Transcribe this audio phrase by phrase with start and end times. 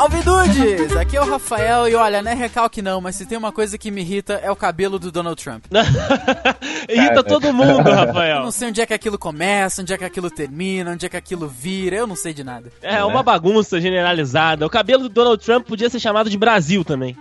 [0.00, 0.96] Salve dudes!
[0.96, 3.76] Aqui é o Rafael e olha, não é recalque não, mas se tem uma coisa
[3.76, 5.66] que me irrita é o cabelo do Donald Trump.
[6.88, 8.40] Irrita todo mundo, Eu Rafael.
[8.44, 11.18] não sei onde é que aquilo começa, onde é que aquilo termina, onde é que
[11.18, 12.72] aquilo vira, eu não sei de nada.
[12.80, 14.64] É uma bagunça generalizada.
[14.64, 17.14] O cabelo do Donald Trump podia ser chamado de Brasil também.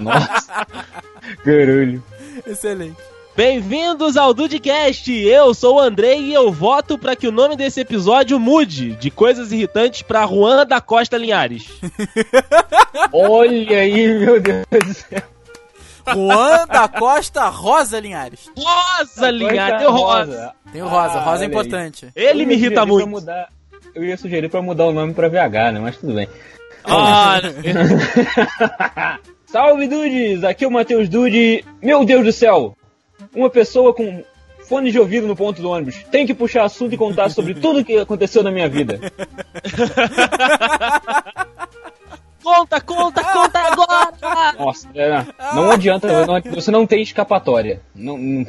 [0.00, 0.66] Nossa.
[1.44, 2.02] Caralho.
[2.44, 2.96] Excelente.
[3.36, 5.12] Bem-vindos ao Dudecast!
[5.12, 9.10] Eu sou o Andrei e eu voto pra que o nome desse episódio mude de
[9.10, 11.68] coisas irritantes pra Juan da Costa Linhares.
[13.12, 15.22] Olha aí, meu Deus do céu.
[16.14, 18.48] Juan da Costa Rosa Linhares.
[18.56, 20.52] Rosa Linhares, tem o Rosa.
[20.72, 22.08] Tem o Rosa, Ah, Rosa é importante.
[22.16, 23.06] Ele me irrita muito.
[23.06, 23.50] Mudar,
[23.94, 25.80] eu ia sugerir pra mudar o nome pra VH, né?
[25.80, 26.26] Mas tudo bem.
[26.84, 27.52] Olha,
[29.44, 30.42] Salve, Dudes!
[30.42, 31.62] Aqui é o Matheus Dude.
[31.82, 32.74] Meu Deus do céu!
[33.36, 34.24] Uma pessoa com
[34.66, 37.84] fone de ouvido no ponto do ônibus tem que puxar assunto e contar sobre tudo
[37.84, 38.98] que aconteceu na minha vida.
[42.42, 44.52] conta, conta, conta agora!
[44.58, 47.80] Nossa, é, não adianta, não- você não tem escapatória.
[47.94, 48.46] Não, não-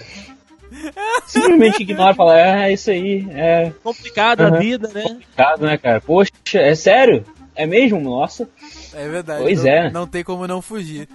[1.25, 4.59] Simplesmente ignora e fala, é, é isso aí, é Complicado a Uhum.
[4.59, 5.01] vida, né?
[5.01, 6.01] complicado, né, cara?
[6.01, 7.25] Poxa, é sério?
[7.55, 7.99] É mesmo?
[7.99, 8.47] Nossa.
[8.93, 9.41] É verdade.
[9.43, 9.91] Pois não, é.
[9.91, 11.07] Não tem como não fugir.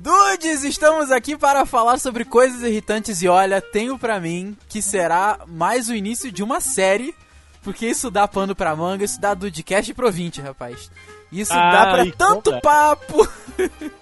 [0.00, 5.40] Dudes, estamos aqui para falar sobre coisas irritantes e olha, tenho pra mim que será
[5.48, 7.12] mais o início de uma série,
[7.64, 10.88] porque isso dá pano pra manga, isso dá Dudecast pro 20, rapaz.
[11.32, 13.28] Isso Ah, dá pra tanto papo.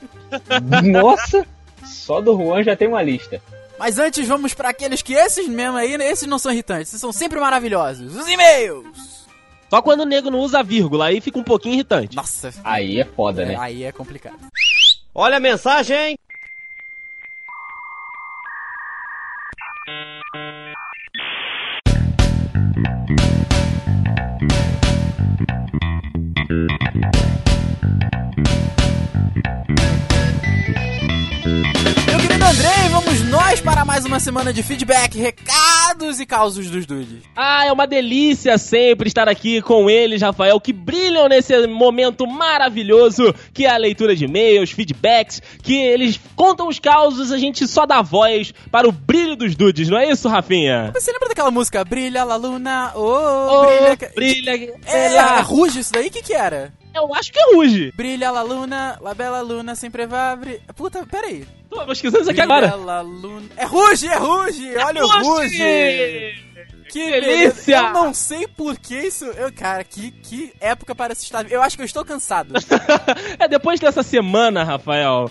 [0.84, 1.46] Nossa!
[1.82, 3.40] Só do Juan já tem uma lista.
[3.78, 7.00] Mas antes vamos pra aqueles que esses mesmo aí, né, esses não são irritantes, esses
[7.00, 8.14] são sempre maravilhosos.
[8.14, 9.24] Os e-mails.
[9.70, 12.14] Só quando o nego não usa vírgula, aí fica um pouquinho irritante.
[12.14, 13.56] Nossa, Aí é foda, né?
[13.58, 14.36] aí é complicado.
[15.18, 16.18] Olha a mensagem!
[33.96, 37.22] Mais uma semana de feedback, recados e causos dos dudes.
[37.34, 43.34] Ah, é uma delícia sempre estar aqui com eles, Rafael, que brilham nesse momento maravilhoso
[43.54, 47.86] que é a leitura de e-mails, feedbacks, que eles contam os causos, a gente só
[47.86, 50.90] dá voz para o brilho dos dudes, não é isso, Rafinha?
[50.94, 54.12] Você lembra daquela música Brilha la luna, oh, Oh, brilha...
[54.14, 56.08] brilha, É, ela- é Ruge isso daí?
[56.08, 56.70] O que que era?
[56.94, 57.92] Eu acho que é Ruge.
[57.96, 60.60] Brilha la luna, la bela luna sempre vai abrir...
[60.74, 61.46] Puta, peraí.
[61.68, 62.74] Tô pesquisando isso aqui agora.
[62.74, 63.48] luna...
[63.56, 64.76] É Ruge, é Ruge!
[64.76, 66.44] Olha o Ruge!
[66.88, 67.76] Que delícia!
[67.78, 69.24] Eu não sei por que isso...
[69.24, 71.50] Eu, cara, que, que época para se estar...
[71.50, 72.54] Eu acho que eu estou cansado.
[73.38, 75.28] é, depois dessa semana, Rafael,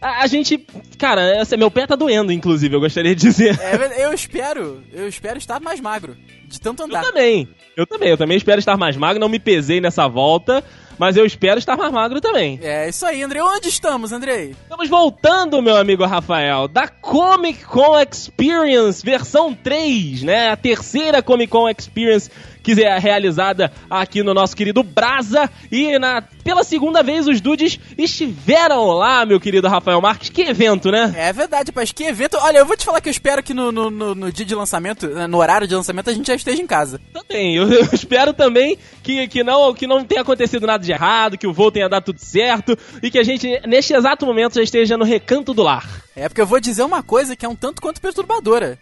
[0.00, 0.58] a, a gente.
[0.98, 3.58] Cara, esse, meu pé tá doendo, inclusive, eu gostaria de dizer.
[3.60, 6.16] É, eu espero, eu espero estar mais magro.
[6.46, 7.02] De tanto Eu andar.
[7.02, 7.48] também.
[7.76, 8.08] Eu também.
[8.10, 9.20] Eu também espero estar mais magro.
[9.20, 10.62] Não me pesei nessa volta.
[10.98, 12.58] Mas eu espero estar mais magro também.
[12.62, 13.42] É isso aí, Andrei.
[13.42, 14.54] Onde estamos, Andrei?
[14.62, 20.50] Estamos voltando, meu amigo Rafael, da Comic Con Experience versão 3, né?
[20.50, 22.30] A terceira Comic Con Experience
[22.62, 25.48] que é realizada aqui no nosso querido Brasa.
[25.70, 30.30] E na, pela segunda vez os dudes estiveram lá, meu querido Rafael Marques.
[30.30, 31.14] Que evento, né?
[31.16, 31.92] É verdade, rapaz.
[31.92, 32.36] Que evento.
[32.40, 34.52] Olha, eu vou te falar que eu espero que no, no, no- no dia de
[34.54, 37.00] lançamento, né, no horário de lançamento, a gente já esteja em casa.
[37.12, 37.54] Também.
[37.54, 41.46] Eu, eu espero também que, que, não, que não tenha acontecido nada de errado, que
[41.46, 44.96] o voo tenha dado tudo certo e que a gente, neste exato momento, já esteja
[44.96, 45.86] no recanto do lar.
[46.14, 48.78] É porque eu vou dizer uma coisa que é um tanto quanto perturbadora.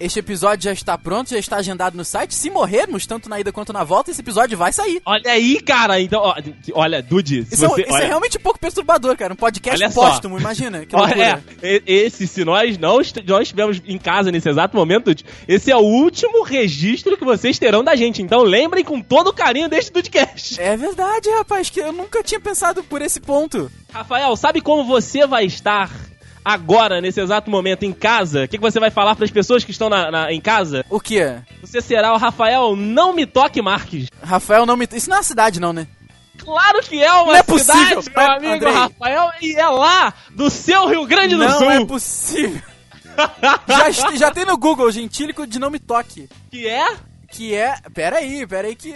[0.00, 2.34] Este episódio já está pronto, já está agendado no site.
[2.34, 5.00] Se morrermos, tanto na ida quanto na volta, esse episódio vai sair.
[5.06, 6.00] Olha aí, cara.
[6.00, 6.34] Então, ó,
[6.74, 7.82] olha, Dude, Isso, é, você.
[7.82, 9.32] isso olha, é realmente um pouco perturbador, cara.
[9.32, 10.10] Um podcast Olha só.
[10.10, 10.84] póstumo, imagina.
[10.84, 10.94] Que.
[10.96, 12.96] Olha, é, esse, se nós não
[13.26, 17.58] nós estivermos em casa nesse exato momento, Dude, esse é o último registro que vocês
[17.58, 18.22] terão da gente.
[18.22, 20.60] Então lembrem com todo o carinho deste Dudecast.
[20.60, 23.70] É verdade, rapaz, que eu nunca tinha pensado por esse ponto.
[23.92, 25.90] Rafael, sabe como você vai estar
[26.44, 28.44] agora, nesse exato momento, em casa?
[28.44, 30.84] O que, que você vai falar para as pessoas que estão na- na- em casa?
[30.90, 31.36] O quê?
[31.60, 34.08] Você será o Rafael Não Me Toque Marques.
[34.22, 34.86] Rafael não me.
[34.92, 35.86] Isso não é uma cidade, não, né?
[36.38, 38.02] Claro que é uma Não é cidade, possível.
[38.16, 38.72] meu amigo Andrei.
[38.72, 41.70] Rafael, e é lá do seu Rio Grande do não Sul.
[41.70, 42.60] é possível.
[43.92, 46.28] já, já tem no Google, gentílico de não me toque.
[46.50, 46.86] Que é?
[47.30, 47.76] Que é.
[47.94, 48.94] Pera aí, pera aí que.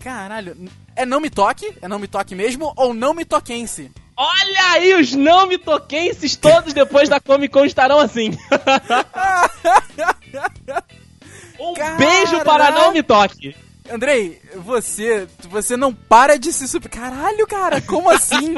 [0.00, 0.56] Caralho.
[0.96, 1.72] É não me toque?
[1.80, 2.72] É não me toque mesmo?
[2.76, 3.90] Ou não me toquense?
[4.16, 8.30] Olha aí, os não me toquenses todos depois da Comic Con estarão assim.
[11.58, 11.96] um Caraca.
[11.96, 13.56] beijo para não me toque.
[13.90, 15.28] Andrei, você.
[15.50, 16.88] Você não para de se super.
[16.88, 18.54] Caralho, cara, como assim?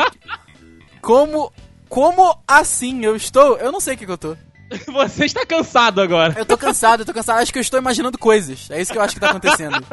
[1.00, 1.52] Como.
[1.88, 3.56] Como assim eu estou?
[3.58, 4.36] Eu não sei o que, que eu tô.
[4.92, 6.34] Você está cansado agora.
[6.36, 7.40] Eu tô cansado, eu tô cansado.
[7.40, 8.68] Acho que eu estou imaginando coisas.
[8.70, 9.76] É isso que eu acho que tá acontecendo.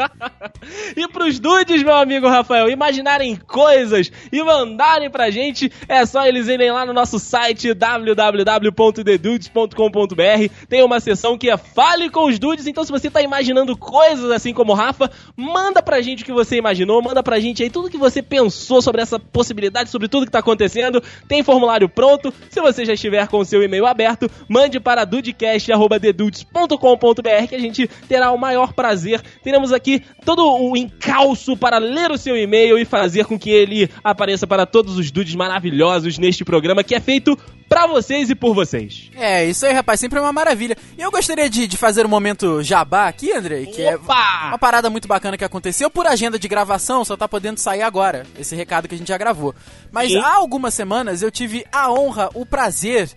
[0.95, 6.47] E pros dudes, meu amigo Rafael, imaginarem coisas e mandarem pra gente, é só eles
[6.47, 10.53] irem lá no nosso site www.thedudes.com.br.
[10.69, 14.31] Tem uma seção que é Fale com os Dudes, então se você tá imaginando coisas
[14.31, 17.69] assim como o Rafa, manda pra gente o que você imaginou, manda pra gente aí
[17.69, 21.03] tudo que você pensou sobre essa possibilidade, sobre tudo que tá acontecendo.
[21.27, 22.33] Tem formulário pronto.
[22.49, 24.31] Se você já estiver com o seu e-mail aberto,
[24.63, 29.21] mande para dudecast.com.br que a gente terá o maior prazer.
[29.43, 33.89] Teremos aqui todo o encalço para ler o seu e-mail e fazer com que ele
[34.01, 37.37] apareça para todos os dudes maravilhosos neste programa que é feito
[37.67, 39.09] pra vocês e por vocês.
[39.15, 40.77] É, isso aí, rapaz, sempre é uma maravilha.
[40.97, 44.49] E eu gostaria de, de fazer um momento jabá aqui, Andrei, que é Opa!
[44.49, 48.25] uma parada muito bacana que aconteceu por agenda de gravação, só tá podendo sair agora,
[48.39, 49.55] esse recado que a gente já gravou.
[49.91, 50.19] Mas Sim.
[50.19, 53.09] há algumas semanas eu tive a honra, o prazer,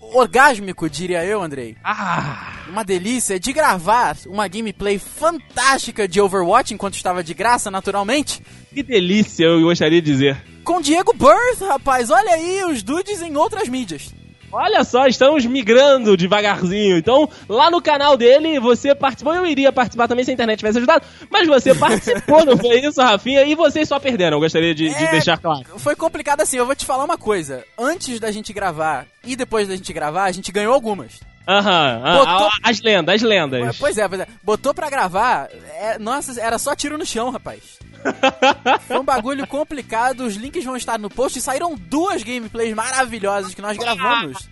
[0.00, 1.76] orgásmico, diria eu, Andrei.
[1.82, 2.64] Ah!
[2.68, 8.42] Uma delícia de gravar uma gameplay fantástica de Overwatch enquanto estava de graça, naturalmente.
[8.72, 10.42] Que delícia, eu gostaria de dizer.
[10.62, 14.14] Com Diego Birth, rapaz, olha aí os dudes em outras mídias.
[14.52, 16.96] Olha só, estamos migrando devagarzinho.
[16.96, 19.34] Então, lá no canal dele, você participou.
[19.34, 21.04] Eu iria participar também se a internet tivesse ajudado.
[21.30, 23.44] Mas você participou, não foi isso, Rafinha?
[23.44, 25.64] E vocês só perderam, eu gostaria de, de É, deixar claro.
[25.78, 27.64] Foi complicado assim, eu vou te falar uma coisa.
[27.78, 31.20] Antes da gente gravar e depois da gente gravar, a gente ganhou algumas.
[31.50, 33.78] Aham, ah, Botou- ah, as lendas, as lendas.
[33.78, 34.28] Pois é, pois é.
[34.42, 37.78] Botou pra gravar, é- nossa, era só tiro no chão, rapaz.
[38.86, 43.52] Foi um bagulho complicado, os links vão estar no post e saíram duas gameplays maravilhosas
[43.54, 44.48] que nós gravamos.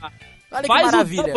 [0.50, 1.32] Olha que Faz maravilha.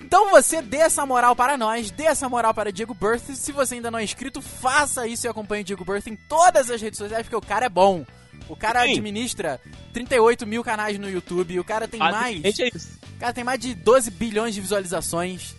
[0.00, 3.34] Então você dê essa moral para nós, dê essa moral para Diego Birth.
[3.34, 6.70] Se você ainda não é inscrito, faça isso e acompanhe o Diego Birth em todas
[6.70, 8.04] as redes sociais, porque o cara é bom.
[8.48, 8.92] O cara Sim.
[8.92, 9.60] administra
[9.92, 12.40] 38 mil canais no YouTube, o cara tem mais.
[12.40, 12.98] Basicamente é isso.
[13.18, 15.54] Cara tem mais de 12 bilhões de visualizações.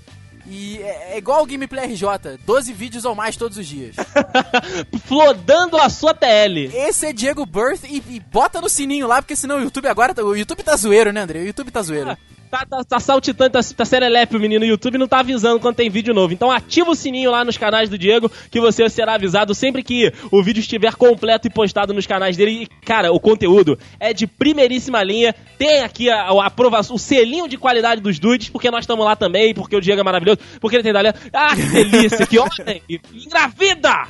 [0.50, 2.06] E é, é igual o Gameplay RJ,
[2.46, 3.96] 12 vídeos ou mais todos os dias.
[5.06, 6.70] Flodando a sua TL.
[6.74, 10.14] Esse é Diego Birth e, e bota no sininho lá, porque senão o YouTube agora.
[10.14, 11.40] tá- O YouTube tá zoeiro, né, André?
[11.40, 12.18] O YouTube tá zoeiro.
[12.50, 15.76] Tá, tá, tá saltitando, tá, tá serelepe o menino no YouTube não tá avisando quando
[15.76, 16.34] tem vídeo novo.
[16.34, 20.14] Então ativa o sininho lá nos canais do Diego, que você será avisado sempre que
[20.32, 22.64] o vídeo estiver completo e postado nos canais dele.
[22.64, 25.36] E, cara, o conteúdo é de primeiríssima linha.
[25.58, 29.16] Tem aqui a, a aprovação, o selinho de qualidade dos dudes, porque nós estamos lá
[29.16, 31.20] também, porque o Diego é maravilhoso, porque ele tem talento.
[31.34, 32.82] Ah, que delícia, que ordem!
[33.14, 34.08] Engravida!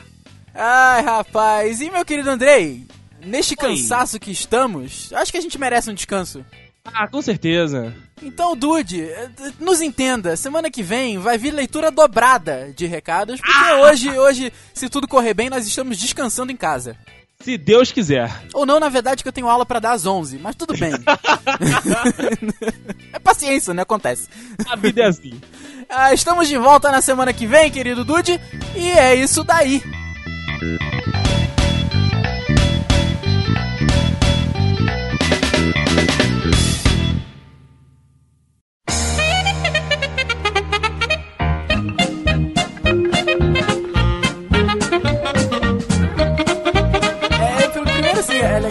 [0.54, 1.82] Ai, rapaz.
[1.82, 2.86] E meu querido Andrei,
[3.26, 3.70] neste Oi.
[3.70, 6.46] cansaço que estamos, acho que a gente merece um descanso.
[6.94, 7.94] Ah, com certeza.
[8.22, 9.30] Então, Dude, eh,
[9.60, 14.90] nos entenda, semana que vem vai vir leitura dobrada de recados, porque hoje, hoje, se
[14.90, 16.96] tudo correr bem, nós estamos descansando em casa.
[17.40, 18.32] Se Deus quiser.
[18.54, 20.92] Ou não, na verdade, que eu tenho aula pra dar às 11, mas tudo bem.
[23.14, 23.84] é paciência, né?
[23.84, 24.28] Acontece.
[24.68, 25.40] A vida é assim.
[25.90, 28.38] Ah, estamos de volta na semana que vem, querido Dude,
[28.76, 29.82] e é isso daí.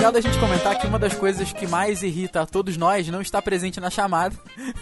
[0.07, 3.21] Legal da gente comentar que uma das coisas que mais irrita a todos nós não
[3.21, 4.37] está presente na chamada.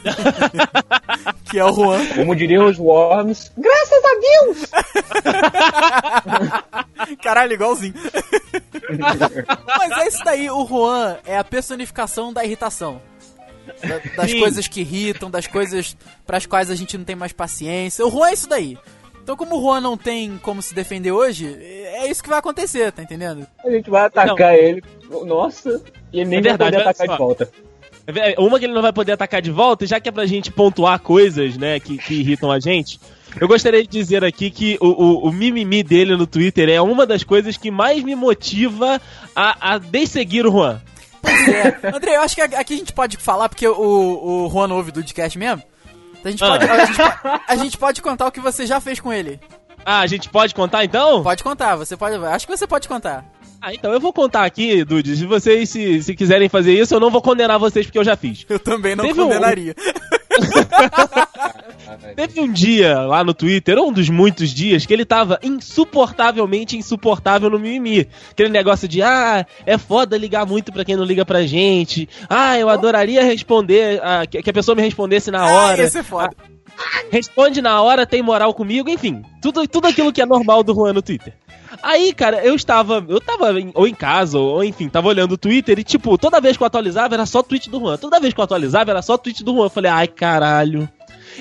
[1.51, 2.07] que é o Juan.
[2.15, 4.67] Como diriam os Worms, graças a Deus!
[7.23, 7.95] Caralho, igualzinho.
[9.79, 13.01] Mas é isso daí, o Juan é a personificação da irritação.
[13.83, 14.41] Da- das Sim.
[14.41, 18.05] coisas que irritam, das coisas pras quais a gente não tem mais paciência.
[18.05, 18.77] O Juan é isso daí.
[19.23, 22.93] Então, como o Juan não tem como se defender hoje, é isso que vai acontecer,
[22.93, 23.47] tá entendendo?
[23.65, 24.85] A gente vai atacar ele.
[25.25, 25.81] Nossa,
[26.13, 27.13] e ele nem É vai verdade, poder atacar só.
[27.13, 27.51] de volta.
[28.07, 30.27] É, Uma que ele não vai poder atacar de volta, e já que é pra
[30.27, 33.01] gente pontuar coisas, né, que, que irritam a gente,
[33.41, 37.07] eu gostaria de dizer aqui que o, o, o mimimi dele no Twitter é uma
[37.07, 39.01] das coisas que mais me motiva
[39.35, 40.81] a, a desseguir o Juan.
[41.23, 41.79] Pois é.
[41.95, 43.75] André, eu acho que aqui a gente pode falar, porque o,
[44.47, 45.63] o Juan ouve do podcast mesmo.
[46.23, 47.01] A gente, pode, a, gente,
[47.49, 49.39] a gente pode contar o que você já fez com ele.
[49.85, 51.23] Ah, a gente pode contar então?
[51.23, 52.17] Pode contar, você pode.
[52.17, 53.25] Acho que você pode contar.
[53.67, 55.19] Ah, então eu vou contar aqui, Dudes.
[55.19, 58.15] Se vocês se, se quiserem fazer isso, eu não vou condenar vocês porque eu já
[58.15, 58.45] fiz.
[58.49, 59.75] Eu também não Teve um- condenaria.
[62.17, 67.49] Teve um dia lá no Twitter, um dos muitos dias, que ele tava insuportavelmente insuportável
[67.49, 68.09] no mimimi.
[68.31, 72.09] Aquele negócio de, ah, é foda ligar muito pra quem não liga pra gente.
[72.29, 75.83] Ah, eu adoraria responder, ah, que, a pessoa me respondesse na Ah, hora.
[75.83, 76.35] ia ser foda.
[77.11, 79.23] Responde na hora, tem moral comigo, enfim.
[79.41, 81.33] Tudo, tudo aquilo que é normal do Juan no Twitter.
[81.87, 83.05] Aí, cara, eu estava.
[83.09, 86.41] Eu tava em- ou em casa, ou enfim, tava olhando o Twitter e, tipo, toda
[86.41, 87.97] vez que eu atualizava era só tweet do Juan.
[87.99, 89.67] Toda vez que eu atualizava era só tweet do Juan.
[89.67, 90.89] Eu falei, ai, caralho.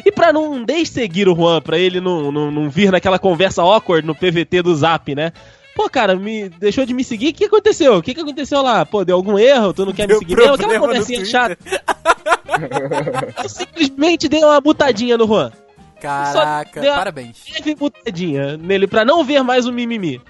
[0.06, 4.06] E pra não desseguir o Juan, pra ele não, não, não vir naquela conversa awkward
[4.06, 5.32] no PVT do Zap, né?
[5.76, 7.30] Pô, cara, me deixou de me seguir.
[7.30, 7.98] O que aconteceu?
[7.98, 8.86] O que, que aconteceu lá?
[8.86, 9.74] Pô, deu algum erro?
[9.74, 10.54] Tu não quer Deu me seguir mesmo?
[10.54, 11.58] Aquela conversinha chata.
[13.44, 15.52] Eu simplesmente dei uma butadinha no Juan.
[16.00, 17.38] Caraca, deu- parabéns.
[17.46, 20.22] Teve butadinha nele pra não ver mais o mimimi.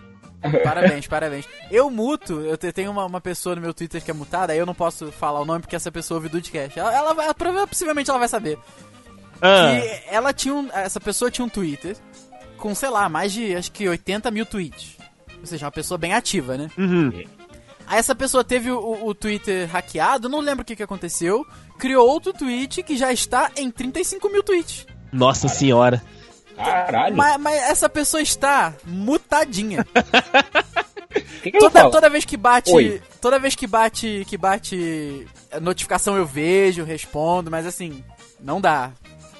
[0.63, 1.45] Parabéns, parabéns.
[1.71, 4.59] Eu muto, eu te- tenho uma, uma pessoa no meu Twitter que é mutada, aí
[4.59, 6.77] eu não posso falar o nome porque essa pessoa ouve o Dudcast.
[6.77, 8.57] Ela, ela vai, prova- possivelmente ela vai saber.
[9.41, 11.95] Ah, Que ela tinha um, essa pessoa tinha um Twitter
[12.57, 14.97] com, sei lá, mais de acho que 80 mil tweets.
[15.39, 16.69] Ou seja, uma pessoa bem ativa, né?
[16.77, 17.23] uhum.
[17.85, 21.45] Aí essa pessoa teve o, o- o Twitter hackeado, não lembro o que, que aconteceu,
[21.77, 24.87] criou outro tweet que já está em 35 mil tweets.
[25.11, 26.01] Nossa senhora.
[26.55, 27.15] Caralho.
[27.15, 29.85] Mas, mas essa pessoa está mutadinha.
[29.95, 32.71] O que, que toda, toda vez que bate.
[32.71, 33.01] Oi.
[33.21, 34.25] Toda vez que bate.
[34.27, 35.27] Que bate.
[35.61, 38.03] Notificação eu vejo, respondo, mas assim,
[38.39, 38.91] não dá.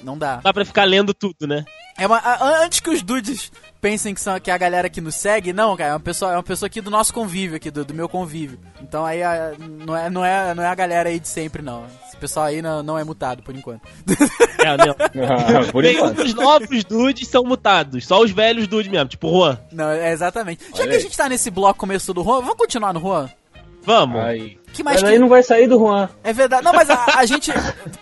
[0.02, 0.36] Não dá.
[0.36, 1.64] Dá pra ficar lendo tudo, né?
[1.96, 5.00] É uma, a- antes que os dudes pensem que, são, que é a galera que
[5.00, 7.70] nos segue, não, cara, é uma pessoa, é uma pessoa aqui do nosso convívio, aqui,
[7.70, 8.58] do, do meu convívio.
[8.82, 9.52] Então aí a-
[9.86, 11.84] não, é, não, é, não é a galera aí de sempre, não.
[12.08, 13.82] Esse pessoal aí não, não é mutado, por enquanto.
[14.58, 14.94] É, não.
[15.24, 16.16] Ah, Por Nenhum enquanto.
[16.24, 18.06] dos novos dudes são mutados.
[18.06, 19.58] Só os velhos dudes mesmo, tipo Juan.
[19.70, 20.64] Não, é exatamente.
[20.74, 21.02] Já Olha que a aí.
[21.02, 23.30] gente tá nesse bloco começo do Juan, vamos continuar no Juan?
[23.84, 24.20] Vamos.
[24.20, 24.58] Aí.
[24.72, 25.14] que mais Mas que...
[25.14, 26.08] aí não vai sair do Juan.
[26.22, 26.64] É verdade.
[26.64, 27.52] Não, mas a, a gente.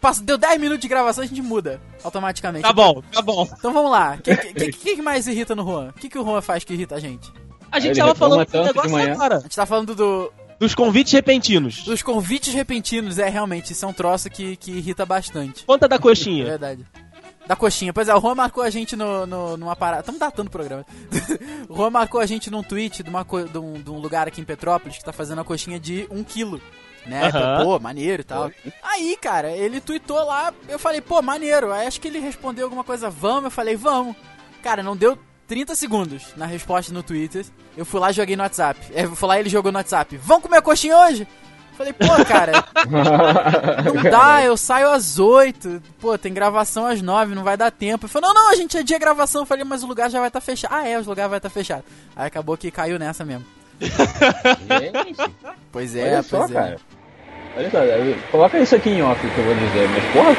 [0.01, 2.63] passa- deu 10 minutos de gravação, a gente muda automaticamente.
[2.63, 3.49] Tá bom, tá bom.
[3.59, 4.17] Então vamos lá.
[4.19, 5.89] O que, que, que, que mais irrita no Juan?
[5.89, 7.31] O que, que o Juan faz que irrita a gente?
[7.71, 9.11] A gente Ele tava falando do negócio manhã.
[9.11, 9.41] A agora.
[9.41, 11.83] gente tá falando do, Dos convites repentinos.
[11.85, 13.19] dos convites repentinos.
[13.19, 15.65] É, realmente, isso é um troço que, que irrita bastante.
[15.65, 16.45] Conta da É coxinha.
[16.45, 16.87] verdade.
[17.47, 17.93] Da coxinha.
[17.93, 20.01] Pois é, o Juan marcou a gente no, no- numa parada.
[20.01, 20.87] Estamos datando o programa.
[21.69, 24.29] o Juan marcou a gente num tweet de, uma, co- de, um, de um lugar
[24.29, 26.61] aqui em Petrópolis que tá fazendo a coxinha de um quilo.
[27.05, 27.27] Né?
[27.27, 27.65] Aham.
[27.65, 28.49] Pô, maneiro e tal.
[28.83, 30.55] Aí, cara, ele tweetou lá.
[30.69, 31.73] Eu falei, pô, maneiro.
[31.73, 33.45] Aí acho que ele respondeu alguma coisa, vamos.
[33.45, 34.15] Eu falei, vamos.
[34.63, 35.19] Cara, não deu
[35.49, 37.45] 30 segundos na resposta no Twitter.
[37.77, 38.79] Eu fui lá e joguei no WhatsApp.
[38.95, 40.17] É, Eu fui lá e ele jogou no WhatsApp.
[40.19, 41.27] Vamos comer coxinha hoje?
[41.77, 42.65] Falei, pô, cara,
[43.85, 45.83] não dá, eu saio às 8.
[46.01, 48.07] Pô, tem gravação às 9, não vai dar tempo.
[48.07, 49.43] Ele falou, não, não, a gente é dia gravação.
[49.43, 50.75] Eu falei, mas o lugar já vai estar fechado.
[50.75, 51.85] Ah, é, o lugar vai estar fechado.
[52.15, 53.45] Aí acabou que caiu nessa mesmo.
[53.81, 55.31] Gente,
[55.73, 56.55] Pois é, olha só, pois é.
[56.55, 56.77] cara.
[57.57, 57.79] Olha só,
[58.31, 60.37] coloca isso aqui em off que eu vou dizer, mas porra.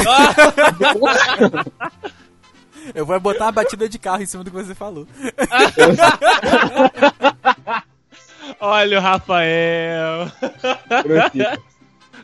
[2.94, 5.06] Eu vou botar uma batida de carro em cima do que você falou.
[8.60, 10.26] Olha o Rafael.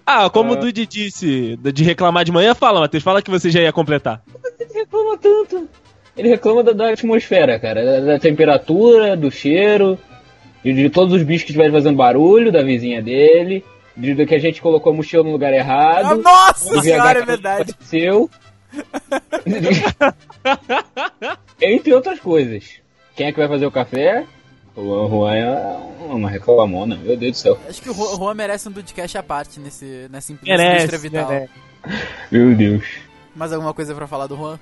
[0.04, 3.02] Ah, como o Dude disse de reclamar de manhã, fala, Matheus.
[3.02, 4.22] Fala que você já ia completar.
[4.60, 5.68] Ele reclama tanto.
[6.16, 7.84] Ele reclama da, da atmosfera, cara.
[7.84, 9.98] Da, da temperatura, do cheiro,
[10.64, 13.64] de, de todos os bichos que estiverem fazendo barulho, da vizinha dele,
[13.96, 16.22] de, do que a gente colocou a mochila no lugar Ah, errado.
[16.22, 17.74] nossa do senhora, é verdade.
[17.80, 18.30] Seu.
[21.60, 22.64] Entre outras coisas.
[23.14, 24.24] Quem é que vai fazer o café?
[24.74, 25.76] O Juan é
[26.10, 27.58] uma reclamona, meu Deus do céu.
[27.68, 31.28] Acho que o Juan merece um podcast à parte nesse, nessa indústria vital.
[31.28, 31.50] merece.
[32.30, 32.84] Meu Deus.
[33.34, 34.58] Mais alguma coisa pra falar do Juan?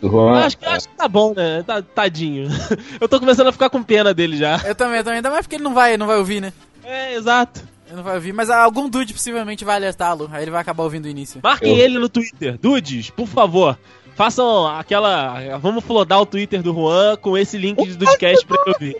[0.00, 1.64] O Juan, Acho, que- acho que tá bom, né?
[1.66, 2.48] Tá- tadinho.
[3.00, 4.58] Eu tô começando a ficar com pena dele já.
[4.64, 5.16] Eu também, eu também.
[5.16, 6.52] Ainda mais porque ele não vai, não vai ouvir, né?
[6.84, 7.60] É, exato.
[7.86, 10.28] Ele não vai ouvir, mas algum dude possivelmente vai alertá-lo.
[10.32, 11.40] Aí ele vai acabar ouvindo o início.
[11.42, 12.58] Marquem Eu- ele no Twitter.
[12.58, 13.78] Dudes, por favor.
[14.16, 15.56] Façam aquela.
[15.58, 18.96] Vamos flodar o Twitter do Juan com esse link de Dudecast pra eu ouvir.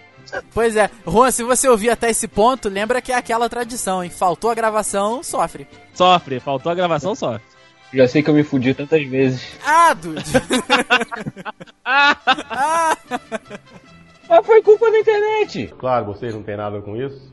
[0.52, 4.11] Pois é, Juan, se você ouvir até esse ponto, lembra que é aquela tradição, hein?
[4.11, 5.66] Faltou a gravação, sofre.
[5.95, 7.40] Sofre, faltou a gravação, sofre.
[7.95, 9.40] já sei que eu me fudi tantas vezes.
[9.64, 10.23] Ah, dude!
[14.28, 15.73] Mas foi culpa da internet.
[15.78, 17.33] Claro, vocês não têm nada com isso,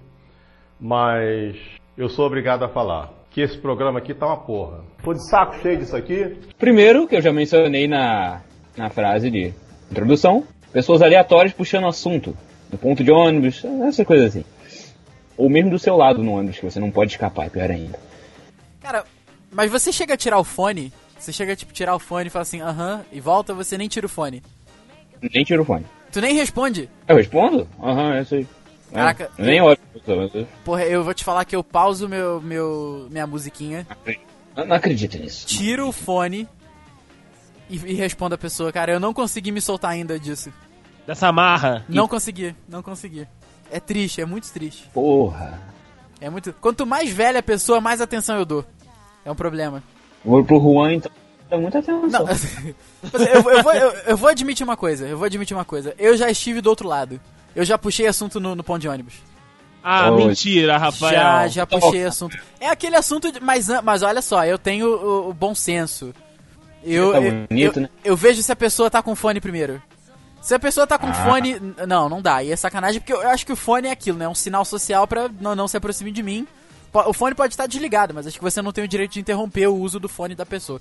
[0.83, 1.55] mas
[1.97, 4.83] eu sou obrigado a falar que esse programa aqui tá uma porra.
[5.01, 6.37] Tô de saco cheio disso aqui.
[6.59, 8.41] Primeiro, que eu já mencionei na,
[8.75, 9.53] na frase de
[9.89, 12.37] introdução, pessoas aleatórias puxando assunto.
[12.69, 14.43] No ponto de ônibus, essa coisa assim.
[15.37, 17.97] Ou mesmo do seu lado no ônibus, que você não pode escapar, é pior ainda.
[18.81, 19.05] Cara,
[19.51, 20.91] mas você chega a tirar o fone?
[21.17, 24.05] Você chega, tipo, tirar o fone e fala assim, aham, e volta, você nem tira
[24.05, 24.43] o fone.
[25.33, 25.85] Nem tiro o fone.
[26.11, 26.89] Tu nem responde.
[27.07, 27.67] Eu respondo?
[27.81, 28.47] Aham, é isso aí.
[28.93, 29.79] É, Caraca, eu nem olho.
[30.63, 33.87] Porra, eu vou te falar que eu pauso meu, meu, minha musiquinha,
[34.55, 35.47] Não, não acredito nisso.
[35.47, 36.47] tiro o fone
[37.69, 38.71] e, e respondo a pessoa.
[38.71, 40.53] Cara, eu não consegui me soltar ainda disso.
[41.07, 41.83] Dessa marra.
[41.89, 43.27] Não consegui, não consegui.
[43.71, 44.87] É triste, é muito triste.
[44.93, 45.59] Porra.
[46.21, 46.53] É muito.
[46.53, 48.63] Quanto mais velha a pessoa, mais atenção eu dou.
[49.25, 49.81] É um problema.
[50.23, 51.11] Vou pro Juan, então.
[51.49, 52.07] Dá muita atenção.
[52.07, 52.27] Não,
[53.19, 55.95] eu, eu vou, eu, eu vou admitir uma coisa, eu vou admitir uma coisa.
[55.97, 57.19] Eu já estive do outro lado.
[57.55, 59.13] Eu já puxei assunto no, no ponto de ônibus.
[59.83, 61.13] Ah, Ô, mentira, Rafael.
[61.13, 62.37] Já, já puxei assunto.
[62.59, 66.13] É aquele assunto, de, mas, mas olha só, eu tenho o, o bom senso.
[66.83, 67.89] Eu, Tá eu, bonito, eu, né?
[68.03, 69.81] eu vejo se a pessoa tá com fone primeiro.
[70.41, 71.13] Se a pessoa tá com Ah.
[71.13, 71.57] fone.
[71.87, 72.43] Não, não dá.
[72.43, 74.25] E é sacanagem porque eu acho que o fone é aquilo, né?
[74.25, 76.47] É um sinal social pra não, não se aproxime de mim.
[76.93, 79.67] O fone pode estar desligado, mas acho que você não tem o direito de interromper
[79.67, 80.79] o uso do fone da pessoa.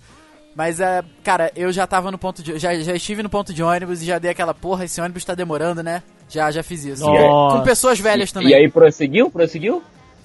[0.55, 2.59] Mas, é, cara, eu já tava no ponto de.
[2.59, 5.35] Já, já estive no ponto de ônibus e já dei aquela porra, esse ônibus tá
[5.35, 6.03] demorando, né?
[6.33, 7.05] Já, já fiz isso.
[7.05, 7.59] Nossa.
[7.59, 8.51] Com pessoas velhas também.
[8.51, 9.31] E aí prosseguiu?
[9.31, 9.83] Prosseguiu?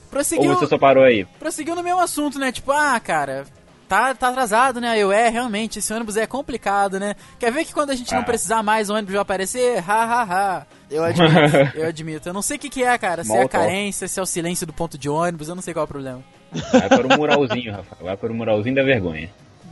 [0.09, 1.25] prosseguiu, Ou você só parou aí?
[1.37, 2.49] prosseguiu no mesmo assunto, né?
[2.51, 3.43] Tipo, ah, cara,
[3.89, 4.97] tá, tá atrasado, né?
[4.97, 7.13] Eu, é, realmente, esse ônibus é complicado, né?
[7.37, 8.23] Quer ver que quando a gente não Ah.
[8.23, 9.77] precisar mais, o ônibus vai aparecer?
[9.87, 10.65] Ha, ha, ha.
[10.89, 11.33] Eu admito,
[11.77, 12.29] eu admito.
[12.29, 13.23] Eu não sei o que que é, cara.
[13.25, 15.73] Se é a carência, se é o silêncio do ponto de ônibus, eu não sei
[15.73, 16.23] qual é o problema.
[16.71, 18.01] Vai para o muralzinho, Rafael.
[18.05, 19.29] Vai para o muralzinho da vergonha.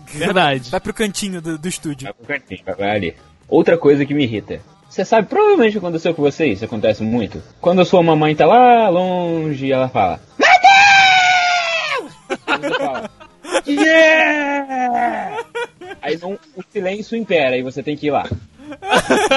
[0.07, 0.69] Verdade.
[0.69, 2.05] Vai pro cantinho do, do estúdio.
[2.05, 3.15] Vai pro cantinho, vai- vai ali.
[3.47, 4.59] Outra coisa que me irrita.
[4.95, 7.43] Você sabe, provavelmente aconteceu com vocês, isso acontece muito.
[7.59, 10.47] Quando a sua mamãe tá lá longe, ela fala: Meu
[11.99, 12.13] Deus!
[12.47, 13.11] Aí você fala:
[13.67, 15.43] Yeah!
[16.01, 18.23] Aí não, o silêncio impera e você tem que ir lá.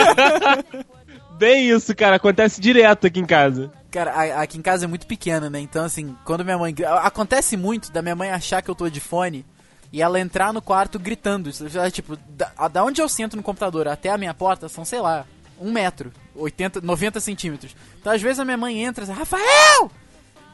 [1.36, 2.14] Bem isso, cara.
[2.14, 3.72] Acontece direto aqui em casa.
[3.90, 5.58] Cara, aqui em casa é muito pequena, né?
[5.58, 6.72] Então, assim, quando minha mãe.
[7.02, 9.44] Acontece muito da minha mãe achar que eu tô de fone
[9.92, 11.50] e ela entrar no quarto gritando.
[11.90, 15.26] Tipo, da, da onde eu sento no computador até a minha porta são, sei lá,
[15.60, 17.74] um metro, 80, 90 centímetros.
[18.00, 19.90] Então, às vezes a minha mãe entra e diz, Rafael!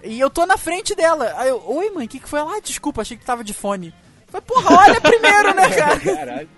[0.02, 1.32] E eu tô na frente dela.
[1.37, 2.40] Aí eu, oi mãe, o que, que foi?
[2.40, 3.92] Ah, desculpa, achei que tava de fone.
[4.26, 6.00] Falei, porra, olha primeiro, né, cara?
[6.00, 6.49] Caralho.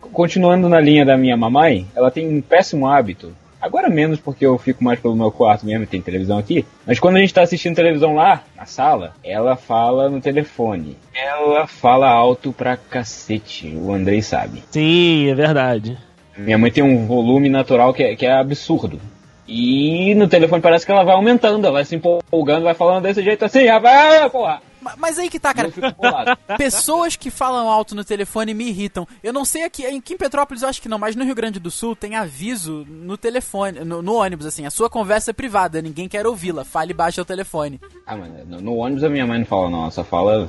[0.00, 3.34] Continuando na linha da minha mamãe, ela tem um péssimo hábito.
[3.60, 6.64] Agora menos porque eu fico mais pelo meu quarto mesmo e tem televisão aqui.
[6.86, 10.96] Mas quando a gente tá assistindo televisão lá, na sala, ela fala no telefone.
[11.12, 14.62] Ela fala alto pra cacete, o Andrei sabe.
[14.70, 15.98] Sim, é verdade.
[16.36, 19.00] Minha mãe tem um volume natural que é, que é absurdo.
[19.48, 23.22] E no telefone parece que ela vai aumentando, ela vai se empolgando, vai falando desse
[23.22, 24.60] jeito assim, rapaz, porra!
[24.80, 25.70] Ma- Mas aí que tá, cara.
[26.58, 29.06] Pessoas que falam alto no telefone me irritam.
[29.22, 31.60] Eu não sei aqui, aqui em Petrópolis eu acho que não, mas no Rio Grande
[31.60, 35.80] do Sul tem aviso no telefone, no, no ônibus, assim, a sua conversa é privada,
[35.80, 37.80] ninguém quer ouvi-la, fale baixo ao telefone.
[38.04, 40.48] Ah, mano, no, no ônibus a minha mãe não fala não, ela só fala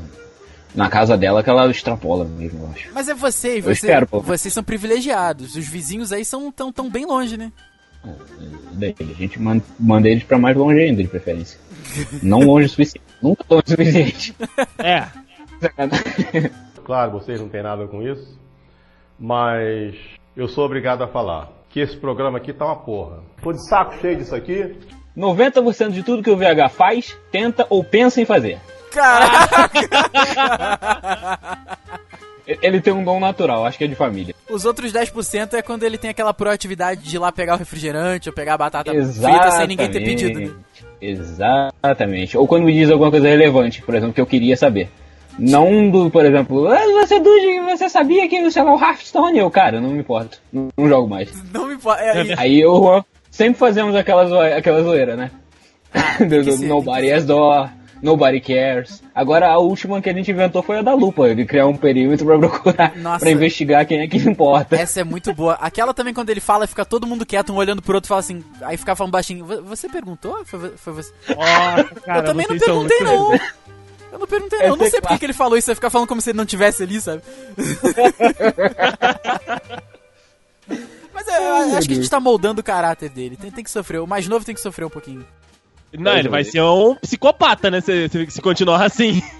[0.76, 2.90] na casa dela que ela extrapola mesmo, eu acho.
[2.94, 4.20] Mas é você, e Eu você, espero, pô.
[4.20, 5.56] vocês são privilegiados.
[5.56, 7.52] Os vizinhos aí são tão, tão bem longe, né?
[8.74, 11.60] Daí, a gente man- manda eles pra mais longe ainda, de preferência.
[12.22, 13.06] Não longe o suficiente.
[13.22, 14.36] Nunca longe o suficiente.
[14.78, 15.06] É.
[16.86, 18.40] Claro, vocês não têm nada com isso,
[19.20, 19.94] mas
[20.38, 23.20] eu sou obrigado a falar que esse programa aqui tá uma porra.
[23.42, 24.74] Tô de saco cheio disso aqui.
[25.18, 28.58] 90% de tudo que o VH faz, tenta ou pensa em fazer.
[28.92, 29.70] Caraca!
[32.62, 34.34] Ele tem um dom natural, acho que é de família.
[34.50, 38.30] Os outros 10% é quando ele tem aquela proatividade de ir lá pegar o refrigerante
[38.30, 40.40] ou pegar a batata frita sem ninguém ter pedido.
[40.40, 40.52] Né?
[41.02, 42.38] Exatamente.
[42.38, 44.90] Ou quando me diz alguma coisa relevante, por exemplo, que eu queria saber.
[45.38, 49.38] Não do, por exemplo, ah, você, Dude, você sabia que sei lá, o Hearthstone?
[49.38, 50.40] Eu, cara, não me importo.
[50.52, 51.30] Não, não jogo mais.
[51.54, 52.02] Não me importa.
[52.02, 55.32] É, e- Aí eu Juan, sempre fazemos aquela, zoe- aquela zoeira, né?
[56.20, 57.70] do, que do ser, Nobody has door,
[58.02, 59.02] Nobody cares.
[59.14, 62.26] Agora a última que a gente inventou foi a da lupa, de criar um perímetro
[62.26, 64.76] pra procurar, pra investigar quem é que importa.
[64.76, 65.54] Essa é muito boa.
[65.56, 68.20] Aquela também, quando ele fala, fica todo mundo quieto, um olhando pro outro e fala
[68.20, 68.44] assim.
[68.62, 69.46] Aí fica falando baixinho.
[69.46, 70.46] "Vo- Você perguntou?
[70.46, 71.12] Foi, foi você?
[71.30, 73.34] Nossa, cara, eu também não perguntei, não.
[74.12, 74.66] Eu não perguntei, não.
[74.68, 75.68] Eu não sei por que ele falou isso.
[75.68, 77.22] Vai ficar falando como se ele não tivesse ali, sabe?
[81.14, 81.38] Mas é,
[81.72, 83.38] eu acho que a gente tá moldando o caráter dele.
[83.38, 84.00] Tem, tem que sofrer.
[84.00, 85.26] O mais novo tem que sofrer um pouquinho.
[85.94, 87.82] Não, ele vai ser um psicopata, né?
[87.82, 89.22] Se, se, se continuar assim.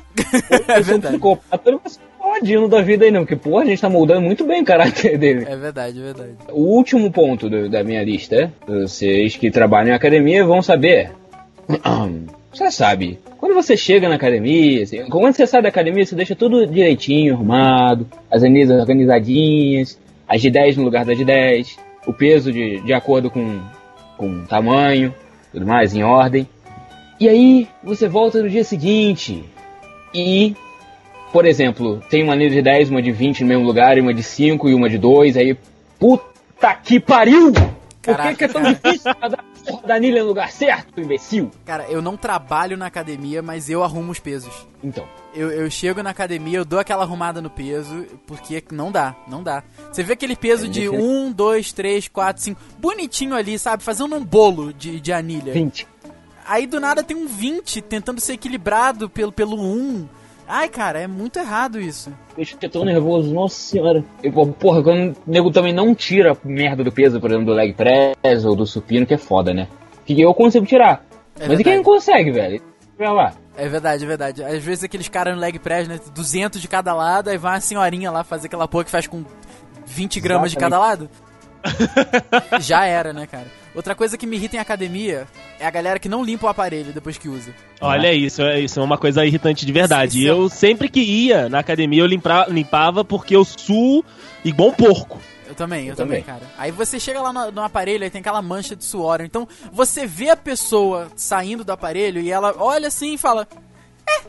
[0.68, 1.08] É Um verdade.
[1.10, 3.88] psicopata não vai ser um ladino da vida aí não, porque porra, a gente tá
[3.90, 5.46] moldando muito bem o caráter dele.
[5.48, 6.32] É verdade, é verdade.
[6.52, 11.12] O último ponto do- da minha lista, vocês que trabalham em academia vão saber.
[12.54, 16.36] Você sabe, quando você chega na academia, assim, quando você sai da academia, você deixa
[16.36, 22.14] tudo direitinho, arrumado, as anisas organizadinhas, as de 10 no lugar das de 10, o
[22.14, 23.60] peso de, de acordo com,
[24.18, 25.14] com o tamanho,
[25.58, 26.48] tudo mais, em ordem.
[27.20, 29.44] E aí, você volta no dia seguinte
[30.14, 30.56] e
[31.32, 34.14] por exemplo, tem uma anilha de 10, uma de 20 no mesmo lugar, e uma
[34.14, 35.58] de 5 e uma de 2, aí.
[36.00, 37.52] Puta que pariu!
[37.52, 39.30] Por Caraca, que, que é tão difícil pra
[39.68, 41.52] dar a porra da anilha no lugar certo, imbecil?
[41.66, 44.54] Cara, eu não trabalho na academia, mas eu arrumo os pesos.
[44.84, 49.16] Então, Eu, eu chego na academia, eu dou aquela arrumada no peso, porque não dá,
[49.28, 49.64] não dá.
[49.92, 53.84] Você vê aquele peso É, de deixa- 1, 2, 3, 4, 5, bonitinho ali, sabe?
[53.84, 55.54] Fazendo um bolo de, de anilha.
[55.54, 55.88] 20.
[56.46, 60.08] Aí do nada tem um 20 tentando ser equilibrado pelo, pelo 1.
[60.48, 62.12] Ai, cara, é muito errado isso.
[62.36, 64.04] Deixa eu tão nervoso, nossa senhora.
[64.24, 67.74] Eu, porra, quando o nego também não tira merda do peso, por exemplo, do leg
[67.74, 69.68] press ou do supino, que é foda, né?
[70.06, 71.06] Que eu consigo tirar.
[71.38, 72.62] É Mas e quem não consegue, velho?
[72.98, 73.34] Vai lá.
[73.58, 74.44] É verdade, é verdade.
[74.44, 76.00] Às vezes aqueles caras no leg press, né?
[76.14, 79.26] 200 de cada lado, aí vai uma senhorinha lá fazer aquela porra que faz com
[79.86, 81.10] 20 gramas de cada lado.
[82.62, 83.48] Já era, né, cara?
[83.78, 85.28] Outra coisa que me irrita em academia
[85.60, 87.54] é a galera que não limpa o aparelho depois que usa.
[87.80, 90.18] Olha isso, é- isso é uma coisa irritante de verdade.
[90.18, 94.04] Isso é- Eu sempre que ia na academia eu limpra- limpava porque eu suo
[94.44, 95.22] igual um porco.
[95.48, 96.40] Eu também, eu, Eu também, também.
[96.42, 96.52] cara.
[96.58, 99.22] Aí você chega lá no, no aparelho e tem aquela mancha de suor.
[99.22, 103.48] Então você vê a pessoa saindo do aparelho e ela olha assim e fala.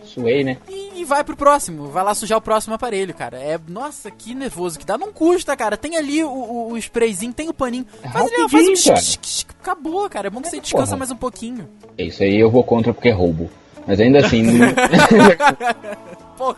[0.04, 0.56] Suei, né?
[0.68, 3.38] E, e vai pro próximo, vai lá sujar o próximo aparelho, cara.
[3.38, 4.96] É, nossa, que nervoso que dá.
[4.98, 5.76] Não custa, cara.
[5.76, 7.86] Tem ali o, o, o sprayzinho, tem o paninho.
[8.12, 8.76] Faz ali, faz um cara.
[8.76, 10.26] xic, xic, xic, acabou, cara.
[10.28, 10.96] É bom que você descansa porra.
[10.98, 11.68] mais um pouquinho.
[11.96, 13.50] É Isso aí eu vou contra porque é roubo.
[13.86, 14.44] Mas ainda assim.
[16.36, 16.56] Porra.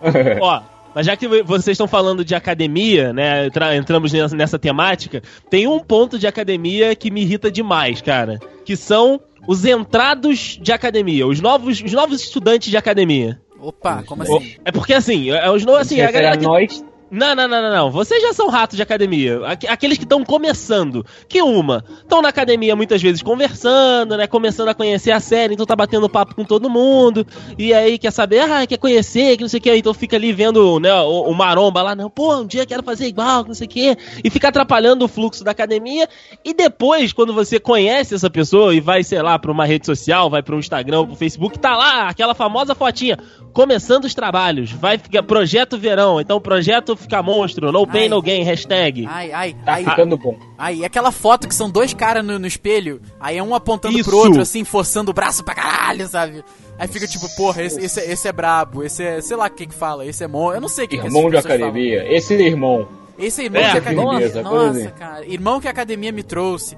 [0.40, 0.62] Ó,
[0.94, 3.46] mas já que vocês estão falando de academia, né?
[3.46, 8.38] entra- entramos nessa, nessa temática, tem um ponto de academia que me irrita demais, cara.
[8.64, 13.40] Que são os entrados de academia, os novos, os novos estudantes de academia.
[13.58, 14.56] Opa, como assim?
[14.62, 17.70] É porque assim, é os novos, assim, a galera que nós, Não, não, não, não,
[17.72, 17.90] não.
[17.90, 19.40] Vocês já são ratos de academia.
[19.46, 21.04] Aqu- Aqueles que estão começando.
[21.26, 24.26] Que uma, estão na academia muitas vezes conversando, né?
[24.26, 27.26] Começando a conhecer a série, então tá batendo papo com todo mundo.
[27.56, 29.74] E aí quer saber, ah, quer conhecer, que não sei o que.
[29.74, 33.06] Então fica ali vendo, né, o, o maromba lá, não, pô, um dia quero fazer
[33.06, 33.96] igual, que não sei o que.
[34.22, 36.06] E fica atrapalhando o fluxo da academia.
[36.44, 40.28] E depois, quando você conhece essa pessoa e vai, sei lá, pra uma rede social,
[40.28, 43.16] vai pro Instagram, pro Facebook, tá lá aquela famosa fotinha.
[43.52, 44.70] Começando os trabalhos.
[44.72, 48.08] Vai ficar projeto verão, então projeto fica monstro, no pain, Ai.
[48.08, 49.06] no gain, hashtag.
[49.08, 49.84] Ai, ai, tá ai.
[49.84, 50.36] ficando bom.
[50.56, 54.08] Aí, aquela foto que são dois caras no, no espelho, aí é um apontando Isso.
[54.08, 56.44] pro outro, assim, forçando o braço pra caralho, sabe?
[56.78, 59.50] Aí fica tipo, porra, esse, esse, é- esse é brabo, esse é, sei lá o
[59.50, 60.52] que que fala, esse é mon...
[60.52, 62.06] Eu não sei o que, que Irmão de academia.
[62.14, 62.86] Esse irmão.
[62.86, 62.98] falam.
[63.18, 64.42] Esse é irmão É, que a academia...
[64.42, 64.88] Nossa, assim.
[64.90, 66.76] cara, irmão que a academia me trouxe.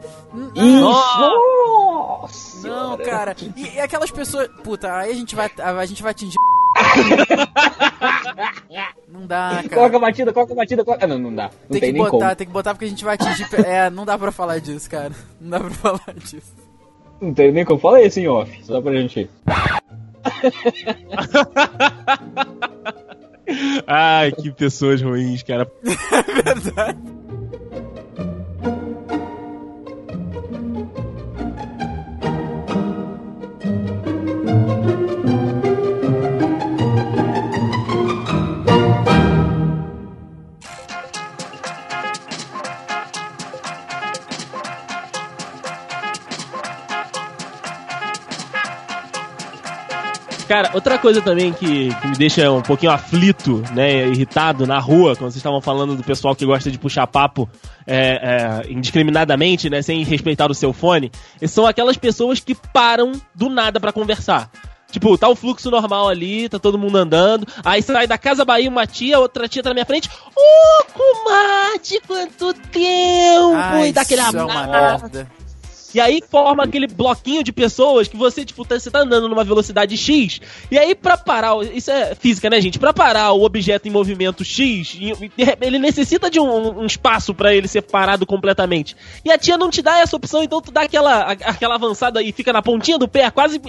[0.54, 1.30] Nossa!
[2.66, 3.36] Não, cara.
[3.56, 4.48] E, e aquelas pessoas...
[4.64, 6.36] Puta, aí a gente vai, a, a gente vai atingir...
[9.08, 9.98] não dá, Coloca a cara.
[9.98, 11.04] batida, coloca a batida, coloca...
[11.04, 11.44] Ah, não, não dá.
[11.44, 12.36] Não Tem, tem, que nem botar, como.
[12.36, 13.46] tem que botar porque a gente vai atingir...
[13.66, 15.12] É, não dá pra falar disso, cara.
[15.40, 16.52] Não dá pra falar disso.
[17.20, 17.80] Não tem nem como.
[17.80, 19.28] Fala esse em off, só pra gente...
[23.86, 25.70] Ai, que pessoas ruins, cara.
[50.50, 55.14] Cara, outra coisa também que, que me deixa um pouquinho aflito, né, irritado na rua,
[55.14, 57.48] quando vocês estavam falando do pessoal que gosta de puxar papo
[57.86, 61.12] é, é, indiscriminadamente, né, sem respeitar o seu fone,
[61.46, 64.50] são aquelas pessoas que param do nada pra conversar.
[64.90, 67.46] Tipo, tá o fluxo normal ali, tá todo mundo andando.
[67.64, 70.10] Aí sai da Casa Bahia uma tia, outra tia tá na minha frente.
[70.34, 73.54] Ô, comadre, quanto tempo!
[73.54, 75.39] Ai, e dá aquele é abraço.
[75.94, 79.42] E aí forma aquele bloquinho de pessoas que você, tipo, tá, você tá andando numa
[79.44, 80.40] velocidade X.
[80.70, 81.54] E aí, pra parar.
[81.74, 82.78] Isso é física, né, gente?
[82.78, 87.34] Pra parar o objeto em movimento X, e- e ele necessita de um, um espaço
[87.34, 88.96] pra ele ser parado completamente.
[89.24, 92.30] E a tia não te dá essa opção, então tu dá aquela, aquela avançada e
[92.32, 93.60] fica na pontinha do pé, quase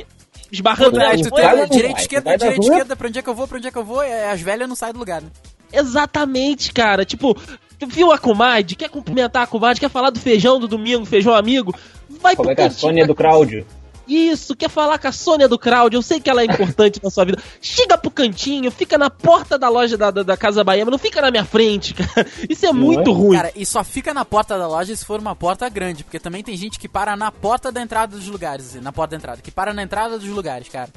[0.51, 1.11] esbarrando nela.
[1.11, 3.29] aí tu tem vai, não direita, vai, esquerda, vai direita, esquerda, pra onde é que
[3.29, 5.21] eu vou, pra onde é que eu vou, é, as velhas não saem do lugar,
[5.21, 5.29] né?
[5.73, 7.03] Exatamente, cara.
[7.05, 7.35] Tipo,
[7.79, 11.33] tu viu a comadre, quer cumprimentar a comadre, quer falar do feijão do domingo, feijão
[11.33, 11.73] amigo?
[12.21, 13.65] Vai Como pro é que é a Sônia do Cláudio?
[14.07, 17.09] Isso, quer falar com a Sônia do Crowd, eu sei que ela é importante na
[17.09, 17.41] sua vida.
[17.61, 20.99] Chega pro cantinho, fica na porta da loja da, da, da Casa Bahia, mas não
[20.99, 22.27] fica na minha frente, cara.
[22.49, 23.13] Isso é muito é?
[23.13, 23.37] ruim.
[23.37, 26.43] Cara, e só fica na porta da loja se for uma porta grande, porque também
[26.43, 29.41] tem gente que para na porta da entrada dos lugares, assim, na porta da entrada,
[29.41, 30.89] que para na entrada dos lugares, cara.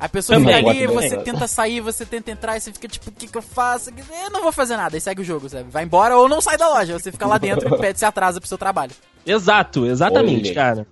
[0.00, 0.56] A pessoa Também.
[0.56, 3.36] fica ali, você tenta sair, você tenta entrar, e você fica tipo, o que que
[3.36, 3.90] eu faço?
[3.90, 5.68] Eu não vou fazer nada, aí segue o jogo, sabe?
[5.70, 8.40] Vai embora ou não sai da loja, você fica lá dentro e pede se atrasa
[8.40, 8.92] pro seu trabalho.
[9.26, 10.54] Exato, exatamente, Olha.
[10.54, 10.86] cara.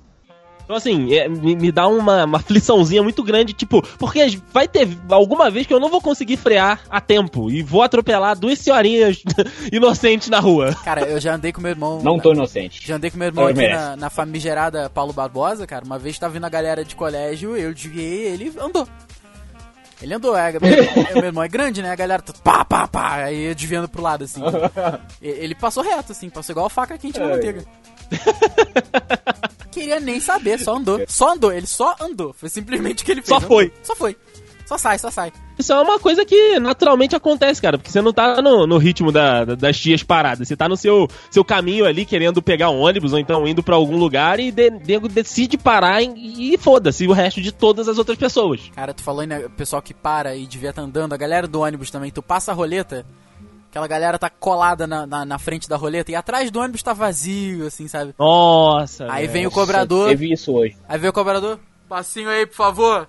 [0.66, 4.88] Então, assim, é, me, me dá uma, uma afliçãozinha muito grande, tipo, porque vai ter
[5.09, 9.22] alguma vez que eu não vou conseguir frear a tempo e vou atropelar duas senhorinhas
[9.72, 10.74] inocentes na rua.
[10.85, 12.02] Cara, eu já andei com meu irmão.
[12.02, 12.85] Não tô inocente.
[12.85, 13.81] Já andei com meu irmão aqui merece.
[13.81, 15.85] na, na famigerada Paulo Barbosa, cara.
[15.85, 18.88] Uma vez tava vindo a galera de colégio, eu desviei ele andou.
[20.02, 20.61] Ele andou, é, meu,
[21.14, 21.90] meu irmão é grande, né?
[21.90, 24.42] A galera tá pá, pá, pá, aí eu desviando pro lado, assim.
[25.22, 27.64] Ele passou reto, assim, passou igual a faca quente na manteiga.
[29.71, 31.01] Queria nem saber, só andou.
[31.07, 32.33] Só andou, ele só andou.
[32.33, 33.29] Foi simplesmente o que ele fez.
[33.29, 33.73] Só foi.
[33.83, 34.16] Só foi.
[34.64, 35.33] Só sai, só sai.
[35.57, 39.12] Isso é uma coisa que naturalmente acontece, cara, porque você não tá no, no ritmo
[39.12, 40.49] da- da- das tias paradas.
[40.49, 43.77] Você tá no seu, seu caminho ali querendo pegar um ônibus ou então indo pra
[43.77, 47.97] algum lugar e de, nego decide parar em- e foda-se o resto de todas as
[47.97, 48.61] outras pessoas.
[48.75, 51.90] Cara, tu falou né, pessoal que para e devia estar andando, a galera do ônibus
[51.90, 53.07] também, tu passa a roleta,
[53.76, 56.94] aquela galera tá colada na, na, na frente da roleta e atrás do ônibus tá
[56.94, 58.14] vazio, assim, sabe?
[58.18, 59.06] Nossa.
[59.10, 60.76] Aí vem o cobrador, Teve isso hoje.
[60.88, 63.08] aí vem o cobrador, passinho aí, por favor.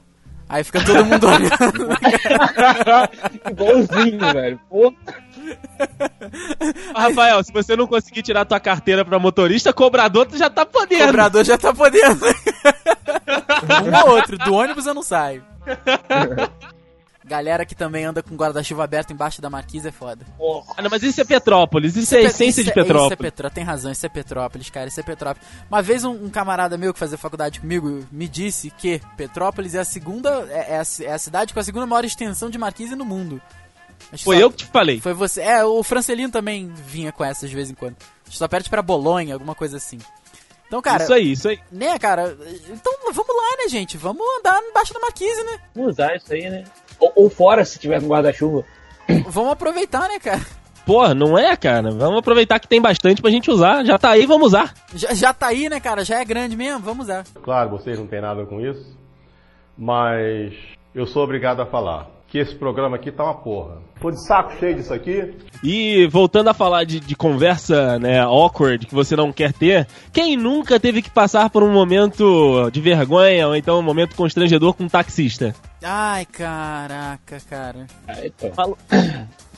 [0.50, 1.98] Aí fica todo mundo olhando.
[3.50, 4.60] Igualzinho, velho.
[4.70, 4.94] Pô,
[6.96, 11.06] Rafael, se você não conseguir tirar tua carteira pra motorista, cobrador tu já tá podendo.
[11.06, 12.26] cobrador já tá podendo.
[13.86, 15.44] um ou outro, do ônibus eu não saio.
[17.28, 20.26] Galera que também anda com guarda-chuva aberto embaixo da marquise é foda.
[20.78, 22.80] Ah, não, mas isso é Petrópolis, isso, é a Pe- essência isso de é- Isso
[22.80, 23.18] é Petrópolis.
[23.18, 25.48] Petrópolis, tem razão, isso é Petrópolis, cara, isso é Petrópolis.
[25.70, 29.80] Uma vez um, um camarada meu que fazia faculdade comigo me disse que Petrópolis é
[29.80, 32.96] a segunda, é, é a, é a cidade com a segunda maior extensão de marquise
[32.96, 33.42] no mundo.
[34.14, 35.02] Acho Foi só- eu que te falei.
[35.02, 35.42] Foi você.
[35.42, 37.96] É, o Francelino também vinha com essas de vez em quando.
[38.24, 40.00] Acho que Só perde pra Bolonha, alguma coisa assim.
[40.68, 41.60] Então, cara, Isso aí, isso aí.
[41.72, 42.38] né, cara,
[42.70, 43.96] então vamos lá, né, gente?
[43.98, 45.60] Vamos andar embaixo da marquise, né?
[45.74, 46.64] vamos usar isso aí, né?
[47.00, 48.64] Ou, ou fora, se tiver com guarda-chuva.
[49.30, 50.42] Vamos aproveitar, né, cara?
[50.86, 51.92] Porra, não é, cara?
[51.92, 53.84] Vamos aproveitar que tem bastante pra gente usar.
[53.84, 54.74] Já tá aí, vamos usar.
[54.96, 56.06] Já, já tá aí, né, cara?
[56.06, 57.26] Já é grande mesmo, vamos usar.
[57.44, 58.98] Claro, vocês não têm nada com isso,
[59.78, 60.54] mas
[60.96, 63.78] eu sou obrigado a falar que esse programa aqui tá uma porra.
[64.02, 65.34] Tô de saco cheio disso aqui.
[65.64, 70.36] E voltando a falar de, de conversa, né, awkward, que você não quer ter, quem
[70.38, 74.84] nunca teve que passar por um momento de vergonha ou então um momento constrangedor com
[74.84, 75.56] um taxista?
[75.82, 77.88] Ai, caraca, cara.
[78.08, 78.52] Ah, então.
[78.54, 78.76] Fala-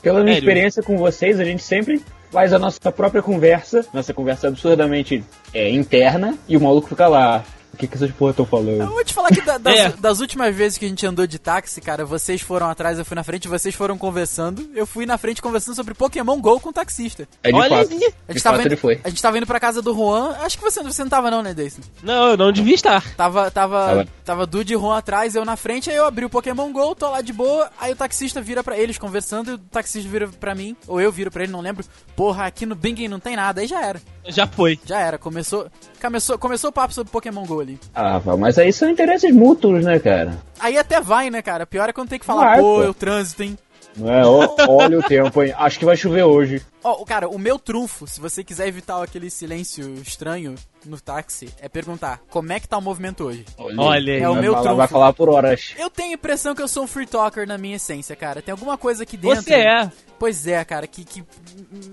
[0.02, 0.48] Pela minha Sério?
[0.48, 5.70] experiência com vocês, a gente sempre faz a nossa própria conversa, nossa conversa absurdamente é,
[5.70, 7.44] interna, e o maluco fica lá.
[7.72, 8.86] O que, que essas porra estão Eu falando?
[8.90, 9.88] vou te falar que da- das, É.
[9.98, 13.14] das últimas vezes que a gente andou de táxi, cara, vocês foram atrás, eu fui
[13.14, 14.68] na frente, vocês foram conversando.
[14.74, 17.26] Eu fui na frente conversando sobre Pokémon GO com o taxista.
[17.42, 17.90] É de Olha fato.
[17.92, 17.96] aí.
[17.96, 19.00] A De gente, tava fato indo, ele foi.
[19.02, 20.36] a gente tava indo pra casa do Juan.
[20.40, 21.80] Acho que você, você não tava, não, né, Deison?
[22.02, 23.02] Não, eu não devia estar.
[23.14, 24.06] Tava, tava, Tava.
[24.24, 27.08] tava Dude e Juan atrás, eu na frente, aí eu abri o Pokémon GO, tô
[27.08, 30.54] lá de boa, aí o taxista vira pra eles conversando, e o taxista vira pra
[30.54, 31.84] mim, ou eu viro pra ele, não lembro.
[32.16, 34.00] Porra, aqui no Bing não tem nada, aí já era.
[34.28, 34.78] Já foi.
[34.84, 35.66] Já era, começou,
[36.00, 37.78] começou, começou o papo sobre Pokémon GO ali.
[37.94, 40.38] Ah, mas aí são interesses mútuos, né, cara?
[40.58, 41.66] Aí até vai, né, cara?
[41.66, 42.82] Pior é quando tem que falar, Vai, pô, pô.
[42.82, 43.56] eu trânsito, hein?
[43.96, 44.22] Não é?
[44.68, 45.54] Olha o tempo, hein?
[45.56, 46.62] Acho que vai chover hoje.
[46.82, 51.68] Ó, cara, o meu trunfo, se você quiser evitar aquele silêncio estranho no táxi, é
[51.68, 53.44] perguntar, como é que tá o movimento hoje?
[53.58, 54.20] Olha aí.
[54.20, 54.76] É o vai meu falar, trunfo.
[54.76, 55.74] Vai falar por horas.
[55.78, 58.40] Eu tenho a impressão que eu sou um free talker na minha essência, cara.
[58.40, 59.42] Tem alguma coisa aqui dentro.
[59.42, 59.90] Você é.
[60.18, 61.24] Pois é, cara, que, que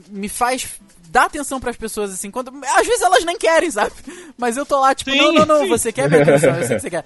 [0.09, 0.79] me faz
[1.09, 2.51] dar atenção pras pessoas, assim, quando.
[2.75, 3.93] Às vezes elas nem querem, sabe?
[4.37, 5.69] Mas eu tô lá, tipo, Sim, não, não, não, sim.
[5.69, 7.05] você quer minha atenção, eu sei que você quer.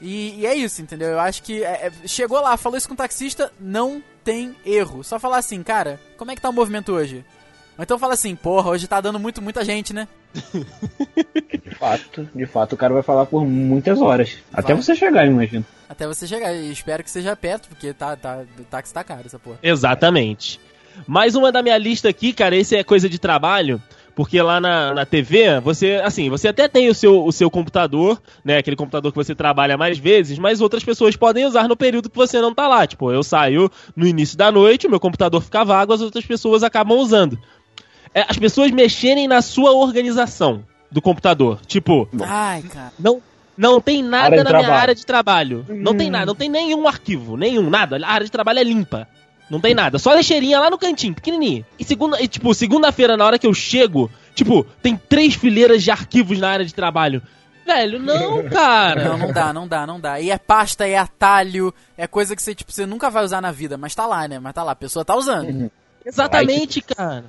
[0.00, 1.08] E, e é isso, entendeu?
[1.08, 5.04] Eu acho que é, é, chegou lá, falou isso com o taxista, não tem erro.
[5.04, 7.24] Só falar assim, cara, como é que tá o movimento hoje?
[7.78, 10.08] Ou então fala assim, porra, hoje tá dando muito, muita gente, né?
[11.62, 14.38] De fato, de fato, o cara vai falar por muitas horas.
[14.52, 15.64] Até você chegar, imagino.
[15.88, 16.52] Até você chegar.
[16.52, 19.58] E espero que seja perto, porque tá, tá, o táxi tá caro, essa porra.
[19.62, 20.58] Exatamente.
[21.06, 23.80] Mais uma da minha lista aqui, cara, esse é coisa de trabalho,
[24.16, 28.18] porque lá na, na TV, você, assim, você até tem o seu, o seu computador,
[28.42, 32.08] né, aquele computador que você trabalha mais vezes, mas outras pessoas podem usar no período
[32.08, 32.86] que você não tá lá.
[32.86, 36.62] Tipo, eu saio no início da noite, o meu computador fica vago, as outras pessoas
[36.62, 37.38] acabam usando.
[38.14, 41.60] É, as pessoas mexerem na sua organização do computador.
[41.66, 42.92] Tipo, Ai, cara.
[42.98, 43.20] não,
[43.54, 44.72] não tem nada na minha trabalho.
[44.72, 45.66] área de trabalho.
[45.68, 47.98] Não tem nada, não tem nenhum arquivo, nenhum, nada.
[48.02, 49.06] A área de trabalho é limpa.
[49.48, 51.64] Não tem nada, só lixeirinha lá no cantinho, pequenininha.
[51.78, 55.90] E segunda, e, tipo, segunda-feira na hora que eu chego, tipo, tem três fileiras de
[55.90, 57.22] arquivos na área de trabalho.
[57.64, 59.04] Velho, não, cara.
[59.04, 60.20] Não, não dá, não dá, não dá.
[60.20, 63.52] E é pasta, é atalho, é coisa que você, tipo, você nunca vai usar na
[63.52, 64.38] vida, mas tá lá, né?
[64.38, 65.70] Mas tá lá, a pessoa tá usando.
[66.04, 67.24] Exatamente, cara.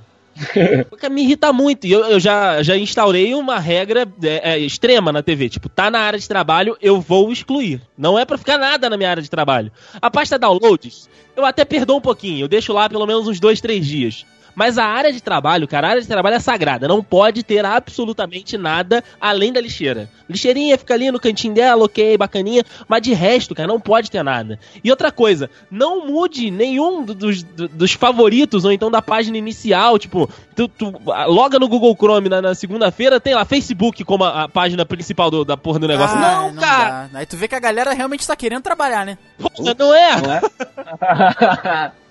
[0.90, 1.86] Porque me irrita muito.
[1.88, 5.50] E eu, eu já, já instaurei uma regra é, é, extrema na TV.
[5.50, 7.82] Tipo, tá na área de trabalho, eu vou excluir.
[7.98, 9.72] Não é pra ficar nada na minha área de trabalho.
[10.02, 12.44] A pasta downloads, eu até perdoo um pouquinho.
[12.44, 14.26] Eu deixo lá pelo menos uns dois, três dias.
[14.58, 16.88] Mas a área de trabalho, cara, a área de trabalho é sagrada.
[16.88, 20.10] Não pode ter absolutamente nada além da lixeira.
[20.28, 22.64] Lixeirinha fica ali no cantinho dela, ok, bacaninha.
[22.88, 24.58] Mas de resto, cara, não pode ter nada.
[24.84, 29.38] E outra coisa, não mude nenhum do- dos, do- dos favoritos ou então da página
[29.38, 30.00] inicial.
[30.00, 30.92] Tipo, tu, tu
[31.28, 35.30] loga no Google Chrome na, na segunda-feira, tem lá Facebook como a, a página principal
[35.30, 36.18] do- da porra do negócio.
[36.18, 37.08] Ah, não, cara!
[37.14, 37.20] dá.
[37.20, 39.20] Aí tu vê que a galera realmente tá querendo trabalhar, né?
[39.38, 40.22] Porra, não é?
[40.22, 40.42] Não é?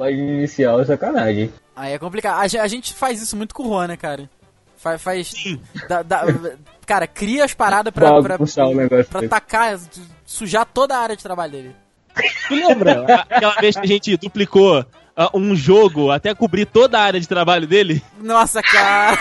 [0.00, 1.52] Página inicial é sacanagem.
[1.76, 2.40] Aí é complicado.
[2.40, 4.30] A, ge- a gente faz isso muito com o Juan, né, cara?
[4.78, 5.02] Faz.
[5.02, 5.34] faz
[5.86, 6.24] dá- dá-
[6.86, 9.78] cara, cria as paradas pra, pra, o negócio pra tacar,
[10.24, 11.76] sujar toda a área de trabalho dele.
[12.48, 13.04] Tu lembra?
[13.28, 17.28] Aquela vez que a gente duplicou ah, um jogo até cobrir toda a área de
[17.28, 18.02] trabalho dele?
[18.18, 19.18] Nossa, cara.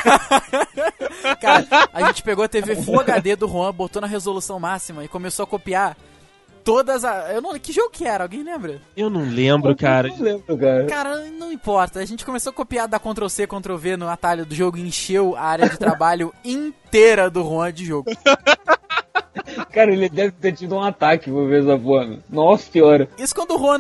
[1.42, 5.10] cara, a gente pegou a TV Full HD do Juan, botou na resolução máxima e
[5.10, 5.98] começou a copiar
[6.70, 7.32] todas as.
[7.32, 7.58] Eu não.
[7.58, 8.24] Que jogo que era?
[8.24, 8.80] Alguém lembra?
[8.96, 10.08] Eu não lembro, cara.
[10.10, 10.86] Não lembro, cara.
[10.86, 12.00] Cara, não importa.
[12.00, 14.82] A gente começou a copiar da Ctrl C, Ctrl V no atalho do jogo e
[14.82, 18.12] encheu a área de trabalho inteira do Juan de jogo.
[19.66, 22.18] Cara, ele deve ter tido um ataque por ver essa porra.
[22.30, 23.08] Nossa senhora.
[23.18, 23.80] Isso quando o Juan,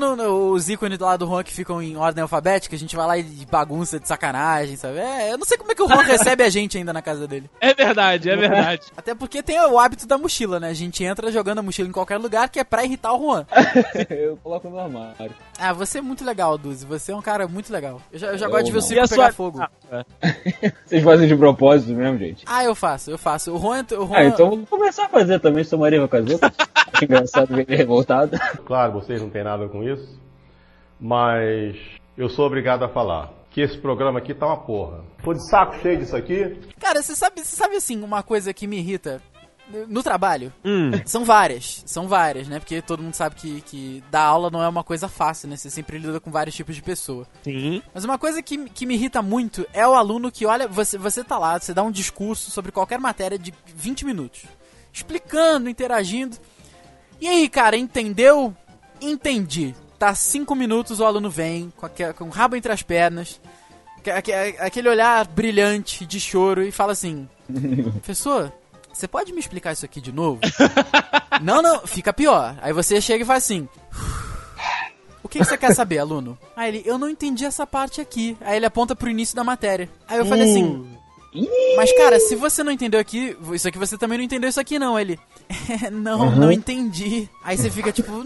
[0.51, 3.23] os ícones lá do Juan que ficam em ordem alfabética, a gente vai lá e
[3.49, 4.99] bagunça de sacanagem, sabe?
[4.99, 7.27] É, eu não sei como é que o Juan recebe a gente ainda na casa
[7.27, 7.49] dele.
[7.59, 8.81] É verdade, é verdade.
[8.95, 10.69] Até porque tem o hábito da mochila, né?
[10.69, 13.45] A gente entra jogando a mochila em qualquer lugar que é pra irritar o Juan.
[14.09, 15.31] Eu coloco no armário.
[15.59, 16.85] Ah, você é muito legal, Duzi.
[16.85, 18.01] Você é um cara muito legal.
[18.11, 19.59] Eu já, eu já Eu gosto de ver o circo pegar sua- fogo.
[19.91, 20.03] Ah,
[20.85, 22.43] Vocês fazem de propósito mesmo, gente?
[22.45, 23.51] Ah, eu faço, eu faço.
[23.53, 23.85] O Juan...
[23.91, 26.51] O Juan Ah, então vou começar a fazer também, sou Maria com as outras.
[26.93, 28.37] Acho engraçado ver ele revoltado.
[28.65, 30.19] Claro, vocês não têm nada com isso,
[30.99, 31.77] mas
[32.17, 35.03] eu sou obrigado a falar que esse programa aqui tá uma porra.
[35.23, 36.59] Tô de saco cheio disso aqui.
[36.79, 39.21] Cara, você sabe, você sabe assim, uma coisa que me irrita
[39.87, 40.51] no trabalho?
[40.65, 42.59] Hum, São várias, são várias, né?
[42.59, 45.55] Porque todo mundo sabe que, que dar aula não é uma coisa fácil, né?
[45.55, 47.27] Você sempre lida com vários tipos de pessoa.
[47.43, 47.81] sim.
[47.93, 51.23] Mas uma coisa que, que me irrita muito é o aluno que, olha, você, você
[51.23, 54.43] tá lá, você dá um discurso sobre qualquer matéria de 20 minutos.
[54.99, 56.37] Explicando, interagindo.
[57.21, 58.53] E aí, cara, entendeu?
[59.01, 59.73] Entendi.
[59.97, 63.39] Tá 5 minutos, o aluno vem, com, aque- com o rabo entre as pernas,
[63.97, 67.27] aque- aque- aquele olhar brilhante de choro e fala assim:
[67.93, 68.51] Professor,
[68.93, 70.39] você pode me explicar isso aqui de novo?
[71.41, 72.57] não, não, fica pior.
[72.61, 73.67] Aí você chega e faz assim.
[75.21, 76.37] O que, que você quer saber, aluno?
[76.55, 78.35] Aí ele, eu não entendi essa parte aqui.
[78.41, 79.89] Aí ele aponta pro início da matéria.
[80.07, 80.87] Aí eu falei assim,
[81.75, 84.79] mas cara, se você não entendeu aqui, isso aqui você também não entendeu isso aqui
[84.79, 84.97] não.
[84.99, 85.19] Ele,
[85.83, 87.29] "É, não, não entendi.
[87.43, 88.11] Aí você fica tipo,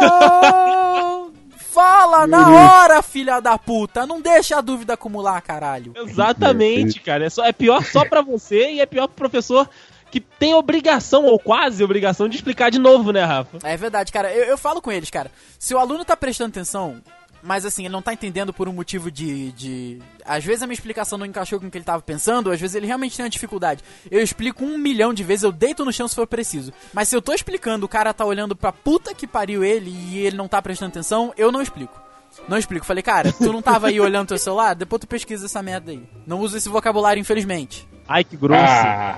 [0.00, 1.32] não!
[1.56, 4.06] Fala na hora, filha da puta!
[4.06, 5.92] Não deixa a dúvida acumular, caralho.
[5.96, 7.24] Exatamente, cara.
[7.26, 9.68] É, só, é pior só pra você e é pior pro professor
[10.10, 13.56] que tem obrigação, ou quase obrigação, de explicar de novo, né, Rafa?
[13.62, 14.30] É verdade, cara.
[14.30, 15.30] Eu, eu falo com eles, cara.
[15.58, 17.00] Se o aluno tá prestando atenção,
[17.42, 19.98] mas assim, ele não tá entendendo por um motivo de, de.
[20.24, 22.76] Às vezes a minha explicação não encaixou com o que ele tava pensando, às vezes
[22.76, 23.82] ele realmente tem uma dificuldade.
[24.10, 26.72] Eu explico um milhão de vezes, eu deito no chão se for preciso.
[26.92, 30.18] Mas se eu tô explicando, o cara tá olhando pra puta que pariu ele e
[30.18, 32.00] ele não tá prestando atenção, eu não explico.
[32.48, 32.86] Não explico.
[32.86, 34.74] Falei, cara, tu não tava aí olhando teu celular?
[34.74, 36.02] Depois tu pesquisa essa merda aí.
[36.26, 37.86] Não uso esse vocabulário, infelizmente.
[38.08, 38.62] Ai, que grosso.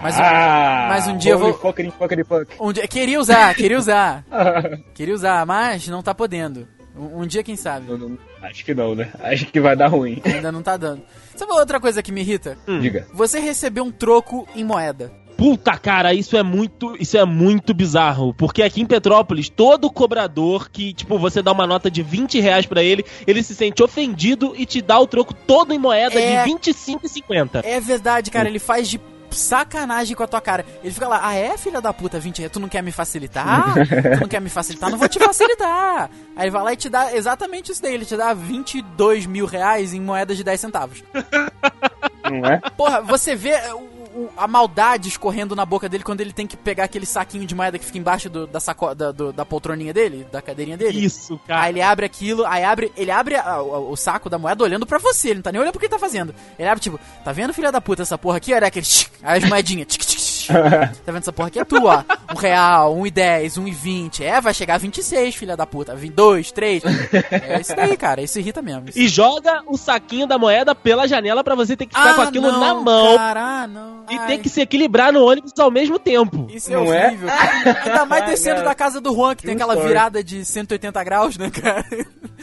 [0.03, 2.55] Mas um- mas um dia eu vou- Fuckity, fuckity, fuck.
[2.61, 4.25] Um dia, queria usar, queria usar.
[4.95, 6.67] Queria usar, mas não tá podendo.
[6.97, 7.91] Um, um dia, quem sabe.
[7.91, 9.11] Não, não, acho que não, né?
[9.23, 10.21] Acho que vai dar ruim.
[10.25, 11.03] Ainda não tá dando.
[11.35, 12.57] Sabe outra coisa que me irrita?
[12.81, 13.07] Diga.
[13.13, 15.13] Você recebeu um troco em moeda.
[15.37, 18.33] Puta, cara, isso é muito, isso é muito bizarro.
[18.35, 22.67] Porque aqui em Petrópolis, todo cobrador que, tipo, você dá uma nota de 20 reais
[22.67, 26.45] pra ele, ele se sente ofendido e te dá o troco todo em moeda É.
[26.45, 27.63] de 25,50.
[27.65, 29.01] É verdade, cara, ele faz de
[29.35, 30.65] sacanagem com a tua cara.
[30.83, 33.75] Ele fica lá, ah é, filha da puta, 20 reais, tu não quer me facilitar?
[33.75, 34.91] tu não quer me facilitar?
[34.91, 36.11] Não vou te facilitar.
[36.37, 39.47] Aí ele vai lá e te dá exatamente isso daí, ele te dá 22 mil
[39.47, 41.03] reais em moedas de 10 centavos.
[42.25, 42.59] Não é?
[42.77, 43.55] Porra, você vê
[44.15, 47.55] o- a maldade escorrendo na boca dele quando ele tem que pegar aquele saquinho de
[47.55, 51.05] moeda que fica embaixo do- da, saco, da, do- da poltroninha dele, da cadeirinha dele.
[51.05, 51.63] Isso, cara.
[51.63, 54.87] Aí ele abre aquilo, aí abre, ele abre a- o, o saco da moeda olhando
[54.87, 56.35] pra você, ele não tá nem olhando pro que ele tá fazendo.
[56.59, 58.55] Ele abre tipo, tá vendo filha da puta essa porra aqui?
[58.55, 60.14] Olha aquele, tchic, aí as moedinhas, tchic, tchic,
[60.49, 62.05] tá vendo essa porra aqui é tua.
[62.33, 65.67] Um real, um e dez, um e vinte, é, vai chegar a 26, filha da
[65.67, 66.83] puta, 22, 3.
[67.31, 68.89] É isso daí, cara, isso irrita mesmo.
[68.89, 68.99] Isso.
[68.99, 72.49] E joga o saquinho da moeda pela janela pra você ter que ficar com aquilo
[72.49, 74.05] Ah, não, na mão Cara, ah, não.
[74.11, 74.27] e Ai.
[74.27, 76.47] ter que se equilibrar no ônibus ao mesmo tempo.
[76.51, 77.07] Isso é Não é?
[77.09, 77.29] horrível.
[77.85, 79.89] Ainda mais descendo da casa do Juan, que tem aquela story.
[79.89, 81.85] virada de 180 graus, né, cara?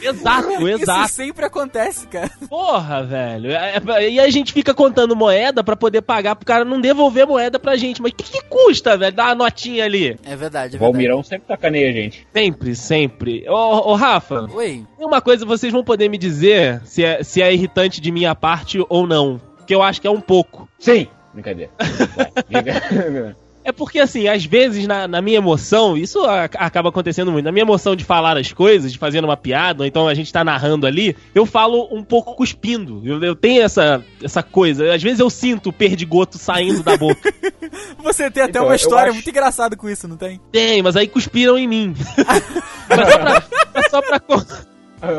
[0.00, 1.08] Exato, Isso exato.
[1.08, 2.30] sempre acontece, cara.
[2.48, 3.50] Porra, velho.
[3.52, 7.26] É, é, E a gente fica contando moeda pra poder pagar pro cara não devolver
[7.26, 7.91] moeda pra gente.
[8.00, 9.12] Mas o que, que custa, velho?
[9.14, 10.16] Dar uma notinha ali.
[10.24, 10.78] É verdade, é O verdade.
[10.78, 12.26] Valmirão sempre sacaneia a gente.
[12.32, 13.44] Sempre, sempre.
[13.48, 14.86] Ô, ô Rafa, Oi.
[14.96, 18.34] tem uma coisa vocês vão poder me dizer se é, se é irritante de minha
[18.34, 19.40] parte ou não.
[19.66, 20.68] Que eu acho que é um pouco.
[20.78, 21.06] Sim!
[21.32, 21.70] Brincadeira.
[22.16, 23.34] Vai.
[23.64, 27.52] É porque, assim, às vezes na, na minha emoção, isso a- acaba acontecendo muito, na
[27.52, 30.42] minha emoção de falar as coisas, de fazer uma piada, ou então a gente tá
[30.42, 33.00] narrando ali, eu falo um pouco cuspindo.
[33.04, 34.92] Eu, eu tenho essa, essa coisa.
[34.92, 37.32] Às vezes eu sinto o perdigoto saindo da boca.
[38.02, 40.40] Você tem até Então, uma história acho- muito engraçada com isso, não tem?
[40.50, 41.94] Tem, mas aí cuspiram em mim.
[42.88, 43.42] mas só pra,
[43.74, 44.20] mas só pra,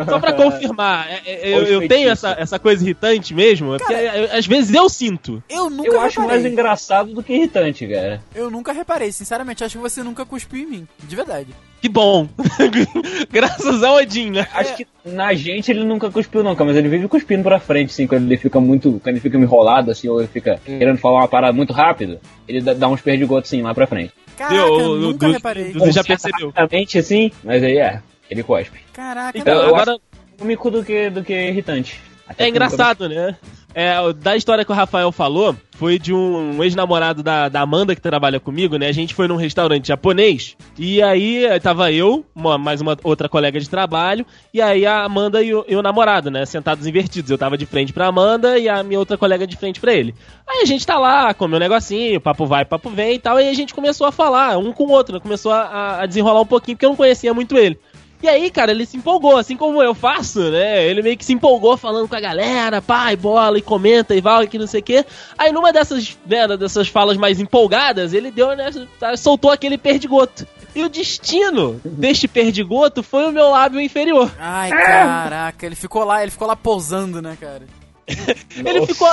[0.09, 3.93] Só pra confirmar, é, é, eu, eu tenho essa, essa coisa irritante mesmo, é porque
[3.93, 5.43] é, às vezes eu sinto.
[5.49, 6.41] Eu nunca Eu acho reparei.
[6.41, 8.21] mais engraçado do que irritante, cara.
[8.33, 9.63] Eu nunca reparei, sinceramente.
[9.63, 10.87] Acho que você nunca cuspiu em mim.
[11.03, 11.47] De verdade.
[11.81, 12.29] Que bom.
[13.31, 14.47] Graças a Odin, né?
[14.53, 17.89] Acho que na gente ele nunca cuspiu, não, cara, mas ele vive cuspindo pra frente,
[17.91, 18.91] assim, quando ele fica muito.
[19.03, 22.61] Quando ele fica enrolado, assim, ou ele fica querendo falar uma parada muito rápido, ele
[22.61, 24.13] dá, dá uns perdigotos assim lá pra frente.
[24.37, 25.73] Caraca, eu o- nunca reparei.
[25.73, 26.47] Você já percebeu.
[26.55, 28.01] Rapidamente, assim, mas aí é,
[28.33, 28.79] ele cospe.
[28.93, 29.97] Caraca, Então, eu agora
[30.37, 31.99] cômico do que, do que irritante.
[32.27, 33.35] Até é engraçado, né?
[33.75, 38.01] É, da história que o Rafael falou, foi de um ex-namorado da, da Amanda que
[38.01, 38.87] trabalha comigo, né?
[38.87, 43.59] A gente foi num restaurante japonês e aí tava eu, uma- mais uma outra colega
[43.59, 46.45] de trabalho, e aí a Amanda e o, e o namorado, né?
[46.45, 47.31] Sentados invertidos.
[47.31, 50.13] Eu tava de frente pra Amanda e a minha outra colega de frente pra ele.
[50.47, 53.43] Aí a gente tá lá, comeu um negocinho, papo vai, papo vem e tal, e
[53.43, 55.19] aí a gente começou a falar, um com o outro, né?
[55.19, 57.79] Começou a, a desenrolar um pouquinho, porque eu não conhecia muito ele.
[58.23, 60.87] E aí, cara, ele se empolgou, assim como eu faço, né?
[60.87, 64.47] Ele meio que se empolgou falando com a galera, pai, bola, e comenta e vai,
[64.47, 65.05] que não sei o quê.
[65.37, 70.47] Aí numa dessas, né, dessas falas mais empolgadas, ele deu, né, tá, soltou aquele perdigoto.
[70.73, 74.31] E o destino deste perdigoto foi o meu lábio inferior.
[74.39, 77.63] Ai, caraca, ele ficou lá, ele ficou lá pousando, né, cara?
[78.57, 78.93] Ele Nossa.
[78.93, 79.09] ficou.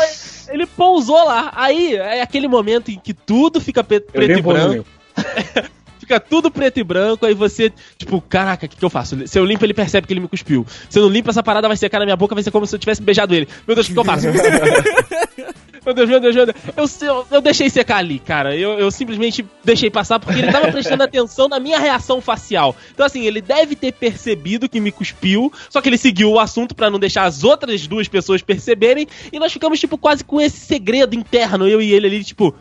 [0.49, 1.53] Ele pousou lá.
[1.55, 4.85] Aí é aquele momento em que tudo fica preto nem e branco.
[6.11, 9.29] Fica tudo preto e branco, aí você, tipo, caraca, o que, que eu faço?
[9.29, 10.67] Se eu limpo, ele percebe que ele me cuspiu.
[10.89, 12.75] Se eu não limpo, essa parada vai secar na minha boca, vai ser como se
[12.75, 13.47] eu tivesse beijado ele.
[13.65, 14.27] Meu Deus, o que, que eu faço?
[15.87, 16.59] meu Deus, meu Deus, meu Deus.
[16.77, 18.57] Eu, eu, eu deixei secar ali, cara.
[18.57, 22.75] Eu, eu simplesmente deixei passar porque ele tava prestando atenção na minha reação facial.
[22.93, 26.75] Então, assim, ele deve ter percebido que me cuspiu, só que ele seguiu o assunto
[26.75, 30.59] pra não deixar as outras duas pessoas perceberem, e nós ficamos, tipo, quase com esse
[30.59, 32.53] segredo interno, eu e ele ali, tipo,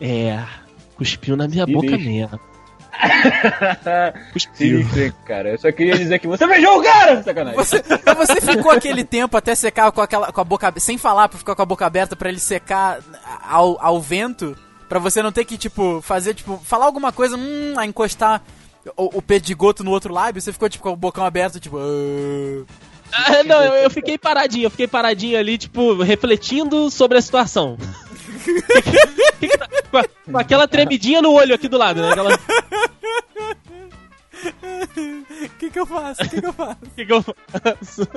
[0.00, 0.40] é.
[0.96, 2.53] Cuspiu na minha boca mesmo.
[4.54, 5.50] Sim, sim, cara.
[5.50, 7.22] Eu só queria dizer que você beijou o cara!
[7.22, 7.56] Sacanagem.
[7.56, 11.28] Você, mas você ficou aquele tempo até secar com, aquela, com a boca sem falar,
[11.28, 13.00] pra ficar com a boca aberta pra ele secar
[13.42, 14.56] ao, ao vento,
[14.88, 18.42] pra você não ter que, tipo, fazer, tipo, falar alguma coisa, hum, a encostar
[18.96, 21.78] o, o perdigoto no outro lábio, você ficou, tipo, com o bocão aberto, tipo...
[21.78, 22.64] "Ah".
[23.16, 27.76] Ah, não, eu, eu fiquei paradinho, eu fiquei paradinho ali, tipo, refletindo sobre a situação.
[29.90, 32.10] Com, a- com aquela tremidinha no olho aqui do lado, né?
[32.12, 32.30] Aquela,
[35.44, 36.22] O que que eu faço?
[36.22, 36.76] O que que eu faço?
[36.96, 38.08] que que eu faço?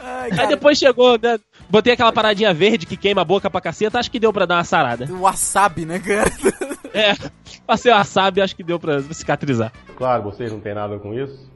[0.00, 1.38] Ai, Aí depois chegou, né?
[1.68, 4.56] Botei aquela paradinha verde que queima a boca pra caceta, acho que deu pra dar
[4.56, 5.06] uma sarada.
[5.10, 6.30] wasabi, né, cara?
[6.92, 7.14] É,
[7.66, 9.72] passei o wasabi, acho que deu pra cicatrizar.
[9.96, 11.50] Claro, vocês não têm nada com isso,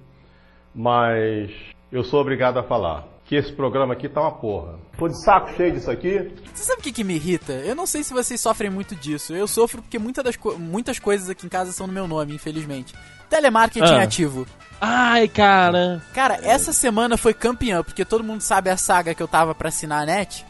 [0.75, 1.51] mas
[1.93, 4.79] eu sou obrigado a falar que esse programa aqui tá uma porra.
[4.99, 6.33] Tô de saco cheio disso aqui.
[6.55, 7.53] Você sabe o que, que me irrita?
[7.53, 9.35] Eu não sei se vocês sofrem muito disso.
[9.35, 12.35] Eu sofro porque muita das co- muitas coisas aqui em casa são no meu nome,
[12.35, 12.95] infelizmente.
[13.29, 14.03] Telemarketing Ah.
[14.03, 14.47] ativo.
[14.81, 16.03] Ai, cara.
[16.15, 19.69] Cara, essa semana foi campeã, porque todo mundo sabe a saga que eu tava pra
[19.69, 20.47] assinar a net,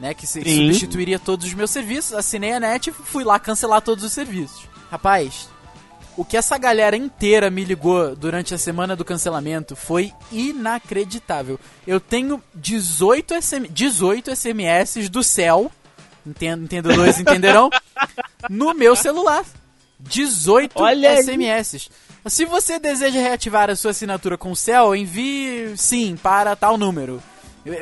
[0.00, 0.14] né?
[0.14, 0.42] Que Sim.
[0.42, 2.14] substituiria todos os meus serviços.
[2.14, 4.66] Assinei a net e fui lá cancelar todos os serviços.
[4.90, 5.48] Rapaz,
[6.16, 11.58] o que essa galera inteira me ligou durante a semana do cancelamento foi inacreditável.
[11.86, 15.70] Eu tenho 18, SM, 18 SMS do céu,
[16.26, 17.70] entendo, entendedores entenderão,
[18.48, 19.44] no meu celular.
[19.98, 21.22] 18 Olha aí.
[21.22, 21.88] SMS.
[22.26, 27.22] Se você deseja reativar a sua assinatura com o Cell, envie sim para tal número.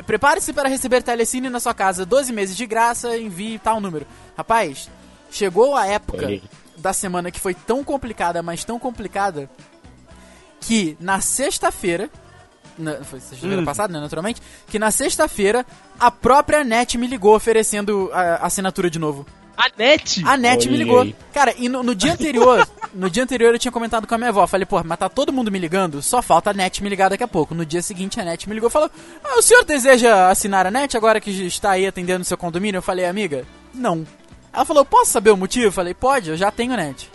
[0.05, 4.07] Prepare-se para receber telecine na sua casa, 12 meses de graça, envie tal número.
[4.35, 4.89] Rapaz,
[5.29, 6.41] chegou a época aí.
[6.83, 9.49] Da semana que foi tão complicada, mas tão complicada,
[10.59, 12.09] que na sexta-feira,
[12.77, 13.65] na- foi sexta-feira Hum.
[13.65, 15.65] passada, né, naturalmente, que na sexta-feira
[15.99, 19.25] a própria NET me ligou oferecendo a a assinatura de novo.
[19.55, 20.21] A net.
[20.25, 21.13] A NET me Olha ligou.
[21.31, 24.29] Cara, e no, no dia anterior, no dia anterior eu tinha comentado com a minha
[24.31, 24.45] avó.
[24.47, 26.01] Falei, pô, mas tá todo mundo me ligando?
[26.01, 27.53] Só falta a NET me ligar daqui a pouco.
[27.53, 28.89] No dia seguinte a NET me ligou e falou:
[29.23, 32.79] ah, o senhor deseja assinar a NET agora que está aí atendendo o seu condomínio?
[32.79, 34.05] Eu falei, amiga, não.
[34.53, 35.65] Ela falou, posso saber o motivo?
[35.67, 37.09] Eu falei, pode, eu já tenho NET.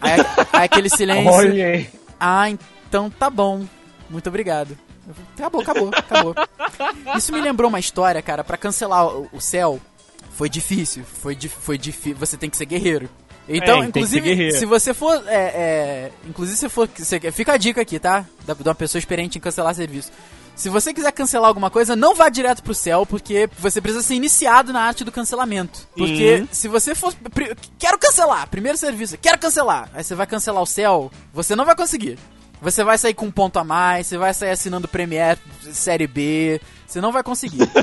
[0.00, 0.12] Aí,
[0.52, 1.30] aí aquele silêncio.
[1.32, 1.90] Olha aí.
[2.20, 3.64] Ah, então tá bom.
[4.08, 4.78] Muito obrigado.
[5.36, 6.34] Acabou, acabou, acabou.
[7.16, 9.80] Isso me lembrou uma história, cara, pra cancelar o, o céu.
[10.30, 12.16] Foi difícil, foi, dif- foi difícil.
[12.18, 13.08] Você tem que ser guerreiro.
[13.48, 14.56] Então, É, inclusive, guerreiro.
[14.58, 15.22] se você for.
[15.28, 16.88] É, é, inclusive, se for.
[17.32, 18.24] fica a dica aqui, tá?
[18.46, 20.10] Da, de uma pessoa experiente em cancelar serviço.
[20.54, 24.14] Se você quiser cancelar alguma coisa, não vá direto pro céu, porque você precisa ser
[24.14, 25.88] iniciado na arte do cancelamento.
[25.96, 26.48] Porque Sim.
[26.52, 27.12] se você for.
[27.78, 28.48] Quero cancelar!
[28.48, 29.90] Primeiro serviço, quero cancelar!
[29.92, 32.18] Aí você vai cancelar o céu, você não vai conseguir.
[32.62, 36.60] Você vai sair com um ponto a mais, você vai sair assinando Premiere Série B,
[36.86, 37.68] você não vai conseguir.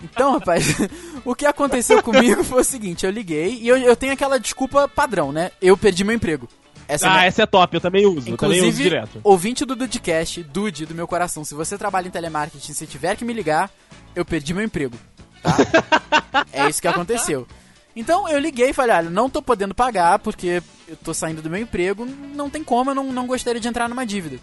[0.00, 0.76] Então, rapaz,
[1.24, 4.86] o que aconteceu comigo foi o seguinte: eu liguei e eu, eu tenho aquela desculpa
[4.86, 5.50] padrão, né?
[5.60, 6.48] Eu perdi meu emprego.
[6.88, 8.30] Essa é ah, minha- essa é top, eu também uso.
[8.30, 9.20] eu também uso Inclusive, direto.
[9.22, 13.24] ouvinte do Dudcast, Dude do meu coração, se você trabalha em telemarketing, se tiver que
[13.24, 13.70] me ligar,
[14.16, 14.96] eu perdi meu emprego.
[15.42, 16.46] Tá?
[16.52, 17.46] é isso que aconteceu.
[17.94, 21.50] Então eu liguei e falei, olha, não tô podendo pagar porque eu tô saindo do
[21.50, 24.36] meu emprego, não tem como, eu não, não gostaria de entrar numa dívida.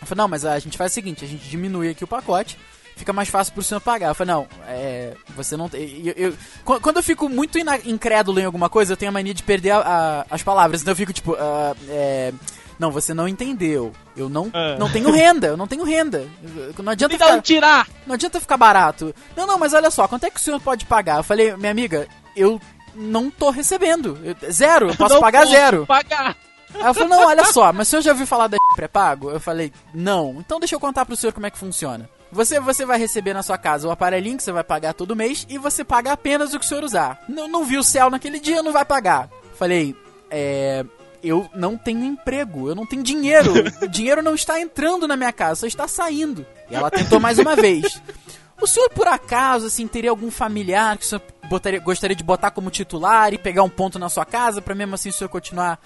[0.00, 2.58] Eu falei, não, mas a gente faz o seguinte, a gente diminui aqui o pacote,
[2.96, 4.08] fica mais fácil pro senhor pagar.
[4.08, 6.02] Eu falei, não, é, você não tem...
[6.06, 6.34] eu- eu-
[6.64, 9.70] qu- quando eu fico muito incrédulo em alguma coisa, eu tenho a mania de perder
[9.70, 12.32] a- a- as palavras, então eu fico tipo, ah, é...
[12.78, 13.92] Não, você não entendeu.
[14.16, 14.76] Eu não, Ah.
[14.78, 16.26] não tenho renda, eu não tenho renda.
[16.42, 17.42] Eu- Não adianta Então ficar...
[17.42, 17.88] tirar!
[18.06, 19.14] Não adianta ficar barato.
[19.36, 21.18] Não, não, mas olha só, quanto é que o senhor pode pagar?
[21.18, 22.60] Eu falei, minha amiga, eu
[22.94, 24.18] não tô recebendo.
[24.24, 25.86] Eu- zero, eu posso Não pagar posso zero.
[25.86, 26.36] Pagar!
[26.74, 29.30] Aí ela falou, não, olha só, mas o senhor já ouviu falar da pré-pago?
[29.30, 30.36] Eu falei, não.
[30.40, 32.08] Então deixa eu contar pro senhor como é que funciona.
[32.32, 35.46] Você, você vai receber na sua casa o aparelhinho que você vai pagar todo mês
[35.50, 37.22] e você paga apenas o que o senhor usar.
[37.28, 39.28] Não, não viu o céu naquele dia, não vai pagar.
[39.54, 39.94] Falei,
[40.30, 40.84] é.
[41.22, 43.52] Eu não tenho emprego, eu não tenho dinheiro.
[43.80, 46.44] o dinheiro não está entrando na minha casa, só está saindo.
[46.68, 48.02] E ela tentou mais uma vez.
[48.60, 52.50] O senhor, por acaso, assim, teria algum familiar que o senhor botaria- gostaria de botar
[52.50, 55.78] como titular e pegar um ponto na sua casa pra mesmo assim o senhor continuar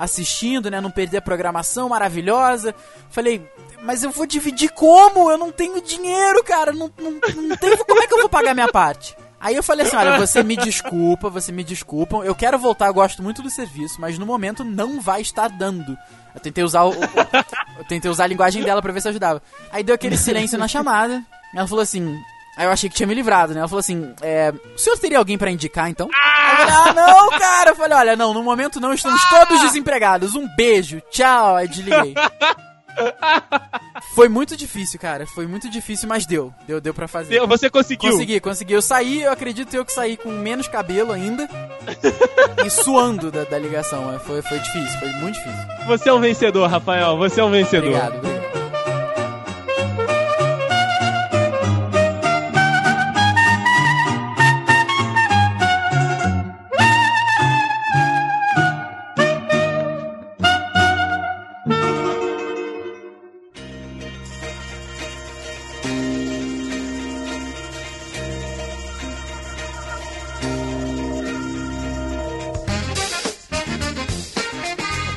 [0.00, 0.80] assistindo, né?
[0.80, 2.74] Não perder a programação maravilhosa.
[3.10, 3.46] Falei,
[3.82, 5.30] mas eu vou dividir como?
[5.30, 6.72] Eu não tenho dinheiro, cara.
[6.72, 7.10] Não, não,
[7.42, 7.76] não tenho.
[7.84, 9.14] Como é que eu vou pagar minha parte?
[9.38, 12.16] Aí eu falei assim, olha, você me desculpa, você me desculpa.
[12.18, 15.96] Eu quero voltar, eu gosto muito do serviço, mas no momento não vai estar dando.
[16.34, 16.94] Eu tentei usar o, o-
[17.78, 19.42] eu tentei usar a linguagem dela pra ver se ajudava.
[19.72, 21.22] Aí deu aquele silêncio na chamada.
[21.54, 22.14] Ela falou assim.
[22.60, 23.60] Aí eu achei que tinha me livrado, né?
[23.60, 26.08] Ela falou assim: é, o senhor teria alguém pra indicar então?
[26.08, 27.70] Eu falei, ah, não, cara!
[27.70, 30.34] Eu falei: olha, não, no momento não, estamos todos desempregados.
[30.34, 31.56] Um beijo, tchau.
[31.56, 32.12] Aí desliguei.
[34.14, 35.26] Foi muito difícil, cara.
[35.26, 36.52] Foi muito difícil, mas deu.
[36.66, 37.30] Deu, deu pra fazer.
[37.30, 38.10] Deu, Você conseguiu.
[38.10, 38.74] Consegui, consegui.
[38.74, 41.48] Eu saí, eu acredito eu que saí com menos cabelo ainda.
[42.62, 44.12] e suando da, da ligação.
[44.12, 45.86] É, Foi, foi difícil, foi muito difícil.
[45.86, 47.16] Você é um vencedor, Rafael.
[47.16, 47.88] Você é um vencedor.
[47.88, 48.59] Obrigado, obrigado.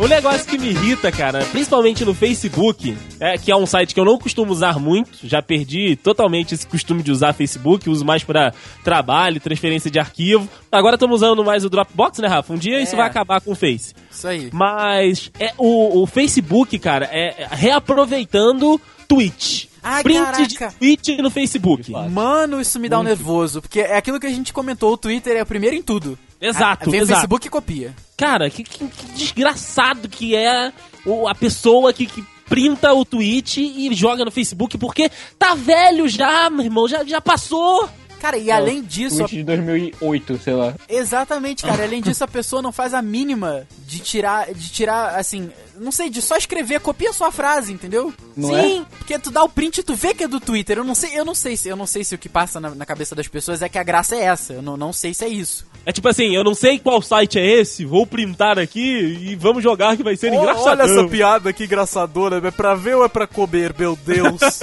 [0.03, 3.99] O negócio que me irrita, cara, principalmente no Facebook, é que é um site que
[3.99, 8.21] eu não costumo usar muito, já perdi totalmente esse costume de usar Facebook, uso mais
[8.21, 8.51] pra
[8.83, 10.49] trabalho, transferência de arquivo.
[10.69, 12.51] Agora estamos usando mais o Dropbox, né, Rafa?
[12.53, 12.97] Um dia isso É.
[12.97, 13.93] vai acabar com o Face.
[14.11, 14.49] Isso aí.
[14.51, 19.69] Mas é o, o Facebook, cara, é reaproveitando tweet.
[19.81, 20.77] Ai, Print de caraca.
[20.79, 21.91] tweet no Facebook.
[22.09, 25.37] Mano, isso me dá um nervoso, porque é aquilo que a gente comentou, o Twitter
[25.37, 26.17] é o primeiro em tudo.
[26.47, 27.19] Exato, Vem o exato.
[27.21, 27.95] Facebook e copia.
[28.17, 30.71] Cara, que, que- que desgraçado que é
[31.05, 36.07] o- a pessoa que, que printa o tweet e joga no Facebook, porque tá velho
[36.07, 37.89] já, meu irmão, já, já passou.
[38.23, 40.73] Cara, e além disso, a Tweet de 2008, sei lá.
[40.87, 41.83] Exatamente, cara.
[41.83, 46.09] Além disso, a pessoa não faz a mínima de tirar, de tirar, assim, não sei,
[46.09, 48.13] de só escrever, copia a sua frase, entendeu?
[48.37, 50.77] Não Sim, porque tu dá o print e tu vê que é do Twitter.
[50.77, 52.69] Eu não sei, eu não sei se, eu não sei se o que passa na,
[52.69, 54.53] na cabeça das pessoas é que a graça é essa.
[54.53, 55.67] Eu não, não sei se é isso.
[55.85, 59.61] É tipo assim, eu não sei qual site é esse, vou printar aqui e vamos
[59.61, 60.79] jogar que vai ser engraçado.
[60.79, 64.39] Olha essa piada que engraçadora, é pra ver ou é pra comer, meu Deus?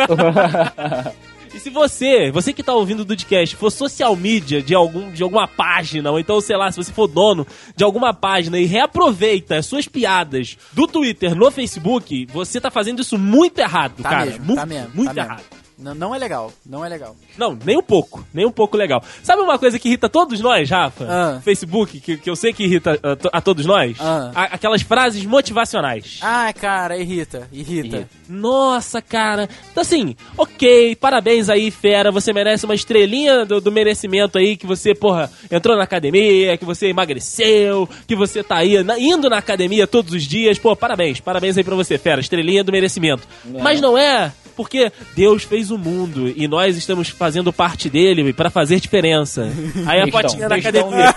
[1.52, 5.22] E se você, você que tá ouvindo o Dudcast, for social media de, algum, de
[5.22, 7.44] alguma página, ou então, sei lá, se você for dono
[7.74, 13.02] de alguma página e reaproveita as suas piadas do Twitter no Facebook, você tá fazendo
[13.02, 14.26] isso muito errado, Tá cara.
[14.26, 15.36] mesmo, muito, tá mesmo, muito tá errado.
[15.50, 15.59] mesmo.
[15.80, 17.16] Não, não é legal, não é legal.
[17.38, 19.02] Não, nem um pouco, nem um pouco legal.
[19.22, 21.06] Sabe uma coisa que irrita todos nós, Rafa?
[21.08, 21.40] Ah.
[21.42, 23.96] Facebook, que, que eu sei que irrita a, to- a todos nós?
[23.98, 24.30] Ah.
[24.34, 26.18] A- aquelas frases motivacionais.
[26.22, 27.96] Ah, cara, irrita, irrita.
[27.96, 28.08] Irrita.
[28.28, 29.48] Nossa, cara.
[29.70, 32.10] Então, assim, ok, parabéns aí, fera.
[32.12, 36.64] Você merece uma estrelinha do, do merecimento aí, que você, porra, entrou na academia, que
[36.64, 40.58] você emagreceu, que você tá aí na- indo na academia todos os dias.
[40.58, 42.20] Pô, parabéns, parabéns aí pra você, fera.
[42.20, 43.26] Estrelinha do merecimento.
[43.62, 44.32] Mas não é.
[44.56, 49.50] Porque Deus fez o mundo e nós estamos fazendo parte dele pra fazer diferença.
[49.86, 51.14] Aí a fotinha da academia.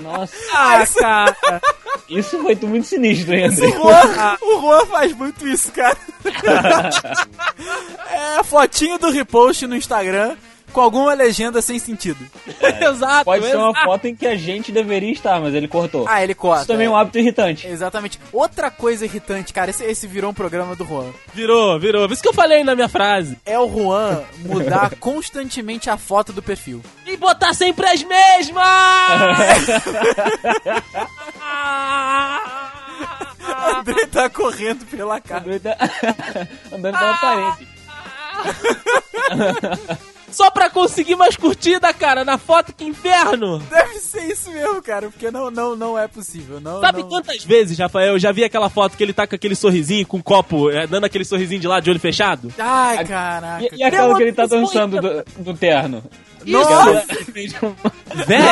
[0.00, 1.36] Nossa, Ah, cara.
[2.08, 3.66] isso foi muito sinistro, hein, André?
[3.66, 5.96] O Juan, o Juan faz muito isso, cara.
[8.10, 10.36] é a fotinho do repost no Instagram
[10.74, 12.26] com alguma legenda sem sentido.
[12.82, 13.24] Exato.
[13.24, 13.86] Pode ser uma exato.
[13.86, 16.04] foto em que a gente deveria estar, mas ele cortou.
[16.08, 16.62] Ah, ele corta.
[16.62, 17.66] Isso também é um hábito irritante.
[17.66, 18.18] Exatamente.
[18.32, 21.10] Outra coisa irritante, cara, esse, esse virou um programa do Juan.
[21.32, 22.08] Virou, virou.
[22.08, 23.38] Por isso que eu falei na minha frase.
[23.46, 26.82] É o Juan mudar constantemente a foto do perfil.
[27.06, 28.64] E botar sempre as mesmas!
[33.78, 35.44] Andrei tá correndo pela casa.
[35.46, 35.78] Andando tá-
[36.72, 37.68] andando pela parede.
[40.34, 43.60] Só pra conseguir mais curtida, cara, na foto, que inferno!
[43.70, 46.60] Deve ser isso mesmo, cara, porque não, não, não é possível.
[46.60, 47.08] Não, Sabe não...
[47.08, 50.16] quantas vezes, Rafael, eu já vi aquela foto que ele tá com aquele sorrisinho, com
[50.16, 52.52] um copo, é, dando aquele sorrisinho de lado, de olho fechado?
[52.58, 53.64] Ai, caraca.
[53.64, 56.02] E, e aquela que ele tá dançando do, do terno?
[56.44, 57.06] Nossa!
[58.26, 58.44] Velho!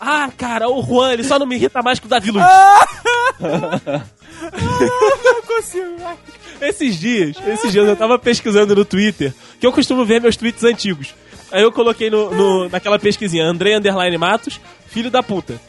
[0.00, 2.44] ah, cara, o Juan, ele só não me irrita mais que o Davi Luiz.
[3.40, 6.16] não consigo, vai.
[6.60, 10.64] Esses dias, esses dias eu tava pesquisando no Twitter, que eu costumo ver meus tweets
[10.64, 11.14] antigos.
[11.52, 15.60] Aí eu coloquei no, no- naquela pesquisinha, André Underline Matos, filho da puta.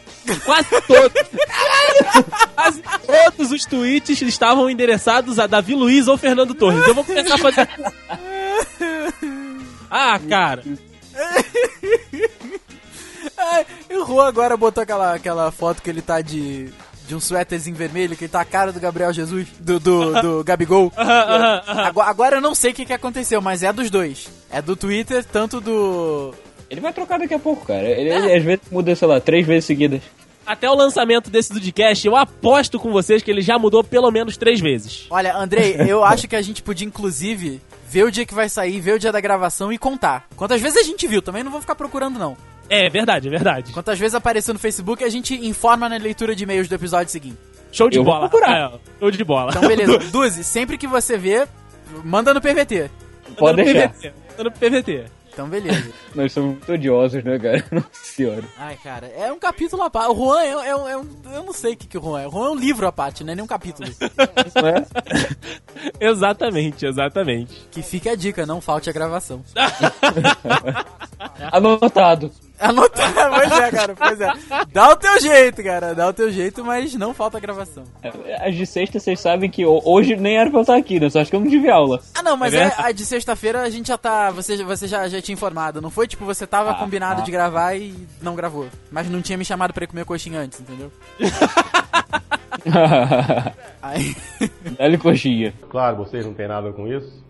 [0.43, 1.21] Quase todos.
[2.55, 6.85] Quase todos os tweets estavam endereçados a Davi Luiz ou Fernando Torres.
[6.88, 7.69] Eu vou começar a fazer.
[9.89, 10.63] Ah, cara.
[13.38, 16.69] Ai, e Juan agora botou aquela, aquela foto que ele tá de,
[17.08, 20.43] de um suéterzinho vermelho, que ele tá a cara do Gabriel Jesus, do, do, do
[20.45, 20.91] Gabigol.
[20.95, 24.30] Agora, agora eu não sei o que, que aconteceu, mas é dos dois.
[24.51, 26.34] É do Twitter, tanto do.
[26.70, 27.88] Ele vai trocar daqui a pouco, cara.
[27.88, 30.01] Ele, ele às vezes muda, sei lá, três vezes seguidas.
[30.45, 34.38] Até o lançamento desse Dudcast, eu aposto com vocês que ele já mudou pelo menos
[34.38, 35.05] três vezes.
[35.10, 38.80] Olha, Andrei, eu acho que a gente podia, inclusive, ver o dia que vai sair,
[38.80, 40.26] ver o dia da gravação e contar.
[40.36, 42.38] Quantas vezes a gente viu, também não vou ficar procurando, não.
[42.70, 43.72] É verdade, é verdade.
[43.74, 47.38] Quantas vezes apareceu no Facebook, a gente informa na leitura de e-mails do episódio seguinte.
[47.72, 48.30] Show de Eu vou bola.
[48.30, 48.47] procurar.
[48.63, 48.82] Rafael.
[48.99, 49.49] Show de bola.
[49.51, 49.97] Então, beleza.
[50.11, 51.47] Duzi, sempre que você vê,
[52.03, 52.89] manda no PVT.
[53.38, 53.89] Pode Manda deixar.
[53.89, 55.05] PVT, manda no PVT.
[55.34, 55.91] Então, beleza.
[56.15, 57.63] Nós somos muito odiosos, né, cara?
[57.72, 58.43] Nossa senhora.
[58.57, 60.09] Ai, cara, é um capítulo à parte.
[60.09, 62.22] O Juan é, é um, é um- Eu não sei o que, que o Juan
[62.22, 62.28] é.
[62.28, 63.88] O Juan é um livro à parte, não é nem um capítulo.
[64.55, 64.86] Não é?
[66.09, 67.68] exatamente, exatamente.
[67.70, 69.43] que fica a dica, não falte a gravação.
[71.51, 72.32] Anotado.
[72.60, 74.28] Anotar, pois é, cara, pois é.
[74.74, 77.84] Dá o teu jeito, cara, dá o teu jeito, mas não falta gravação.
[78.41, 81.10] As de sexta, vocês sabem que ho- hoje nem era pra eu estar aqui, né?
[81.10, 82.01] Só acho que eu não tive aula.
[82.16, 84.32] Ah, não, mas É é, a de sexta-feira a gente já tá.
[84.32, 86.08] Você, você já, já tinha informado, não foi?
[86.08, 87.24] Tipo, você tava Ah, combinado ah.
[87.24, 88.68] de gravar e não gravou.
[88.91, 90.91] Mas não tinha me chamado pra ir comer coxinha antes, entendeu?
[93.82, 94.16] Aí.
[94.78, 95.53] Dá-lhe coxinha.
[95.70, 97.24] Claro, vocês não têm nada com isso,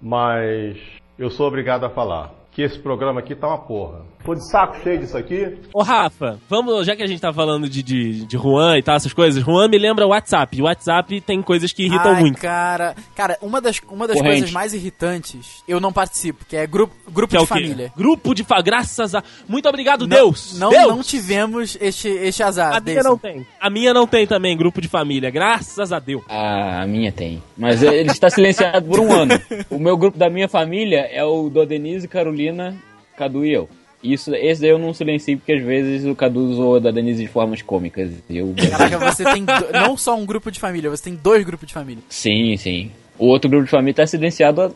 [0.00, 0.76] mas
[1.18, 4.02] eu sou obrigado a falar que esse programa aqui tá uma porra.
[4.24, 5.54] Tô de saco cheio disso aqui.
[5.72, 8.96] Ô Rafa, vamos, já que a gente tá falando de, de, de Juan e tal,
[8.96, 10.60] essas coisas, Juan me lembra o WhatsApp.
[10.62, 12.40] O WhatsApp tem coisas que irritam Ai, muito.
[12.40, 14.36] Cara, cara, uma das, uma das Corrente.
[14.36, 17.52] coisas mais irritantes, eu não participo, que é grupo, grupo Que é de quê?
[17.54, 17.92] família.
[17.96, 18.62] Grupo de fa...
[18.62, 19.22] Graças a.
[19.46, 20.58] Muito obrigado, Não- Deus!
[20.58, 20.88] Não, Deus!
[20.88, 22.68] não tivemos este, este azar.
[22.76, 23.08] A minha Deison.
[23.10, 23.46] não tem.
[23.60, 25.30] A minha não tem também, grupo de família.
[25.30, 26.22] Graças a Deus.
[26.30, 27.42] Ah, a minha tem.
[27.58, 29.34] Mas ele está silenciado por um ano.
[29.70, 32.74] O meu grupo da minha família é o do Denise, Carolina,
[33.16, 33.68] Cadu e eu.
[34.04, 37.28] Isso, esse daí eu não silenciei porque às vezes o Cadu zoa da Denise de
[37.28, 38.10] formas cômicas.
[38.28, 38.54] Eu...
[38.70, 41.72] Caraca, você tem do- não só um grupo de família, você tem dois grupos de
[41.72, 42.02] família.
[42.10, 42.90] Sim, sim.
[43.18, 44.74] O outro grupo de família está silenciado.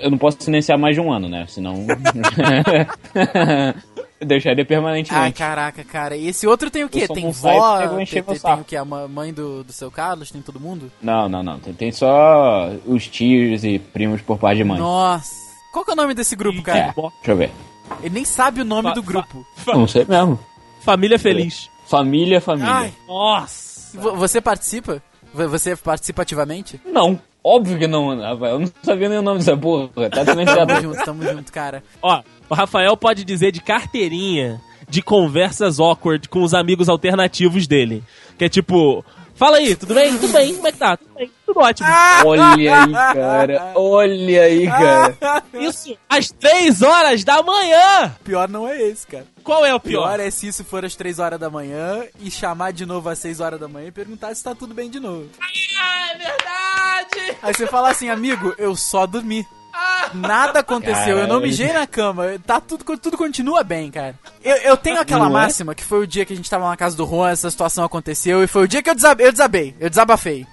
[0.00, 1.44] Eu não posso silenciar mais de um ano, né?
[1.48, 1.84] Senão.
[4.24, 5.38] deixaria Ai, permanentemente.
[5.38, 6.16] caraca, cara.
[6.16, 7.06] E esse outro tem o quê?
[7.06, 8.76] Tem vó, tem, tem, tem o quê?
[8.76, 10.30] A mãe do, do seu Carlos?
[10.30, 10.90] Tem todo mundo?
[11.02, 11.58] Não, não, não.
[11.58, 14.78] Tem, tem só os tios e primos por parte de mãe.
[14.78, 15.34] Nossa.
[15.72, 16.94] Qual que é o nome desse grupo, É, cara?
[16.96, 17.50] deixa eu ver.
[18.02, 19.46] Ele nem sabe o nome Fa- do grupo.
[19.66, 20.38] Não sei mesmo.
[20.82, 21.68] Família feliz.
[21.86, 22.70] Família, família.
[22.72, 23.98] Ai, Nossa!
[23.98, 25.02] vo- você participa?
[25.34, 26.80] V- Você participa ativamente?
[26.84, 28.54] Não, óbvio que não, Rafael.
[28.54, 29.88] Eu não sabia nem o nome dessa porra.
[30.10, 30.24] Tá.
[30.24, 31.82] Tamo junto, tamo junto, cara.
[32.00, 38.02] Ó, o Rafael pode dizer de carteirinha de conversas awkward com os amigos alternativos dele.
[38.38, 39.04] Que é tipo,
[39.36, 40.16] fala aí, tudo bem?
[40.18, 40.96] Tudo bem, como é que tá?
[40.96, 41.88] Tudo bem, tudo ótimo.
[42.24, 43.72] Olha aí, cara.
[43.74, 45.42] Olha aí, cara.
[45.54, 48.14] Isso às três horas da manhã!
[48.24, 49.26] Pior não é esse, cara.
[49.42, 50.20] Qual é o Pior pior?
[50.20, 53.38] é se isso for às 3 horas da manhã e chamar de novo às 6
[53.40, 55.28] horas da manhã e perguntar se tá tudo bem de novo.
[55.40, 57.38] Ah, é verdade!
[57.42, 59.46] Aí você fala assim, amigo, eu só dormi.
[60.14, 61.40] Nada aconteceu, eu não Caralho.
[61.42, 64.14] mijei na cama, tá tudo, tudo continua bem, cara.
[64.42, 65.42] Eu, eu tenho aquela Não é?
[65.42, 67.84] máxima que foi o dia que a gente tava na casa do Juan, essa situação
[67.84, 70.46] aconteceu, e foi o dia que eu desabei, eu desabei, eu desabafei.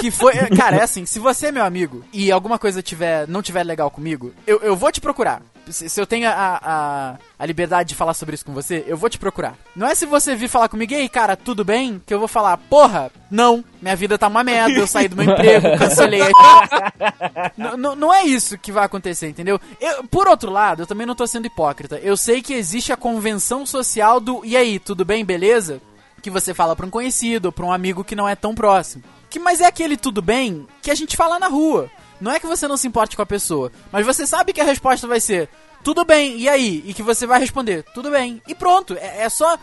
[0.00, 3.26] Que foi, é, cara, é assim, se você é meu amigo e alguma coisa tiver,
[3.28, 5.42] não tiver legal comigo, eu, eu vou te procurar.
[5.68, 6.32] Se, se eu tenho a,
[6.62, 9.54] a, a liberdade de falar sobre isso com você, eu vou te procurar.
[9.76, 12.00] Não é se você vir falar comigo, ei, cara, tudo bem?
[12.06, 15.26] Que eu vou falar, porra, não, minha vida tá uma merda, eu saí do meu
[15.30, 16.22] emprego, cancelei.
[16.22, 19.60] a- N- n- não é isso que vai acontecer, entendeu?
[19.80, 21.96] Eu- por outro lado, eu também não tô sendo hipócrita.
[22.02, 25.80] Eu sei que existe a convenção social do, e aí, tudo bem, beleza?
[26.22, 29.04] Que você fala pra um conhecido, pra um amigo que não é tão próximo.
[29.30, 31.90] Que, mas é aquele tudo bem que a gente fala na rua.
[32.20, 34.64] Não é que você não se importe com a pessoa, mas você sabe que a
[34.64, 35.48] resposta vai ser
[35.84, 36.82] tudo bem, e aí?
[36.86, 38.42] E que você vai responder tudo bem.
[38.46, 39.58] E pronto, é, é só.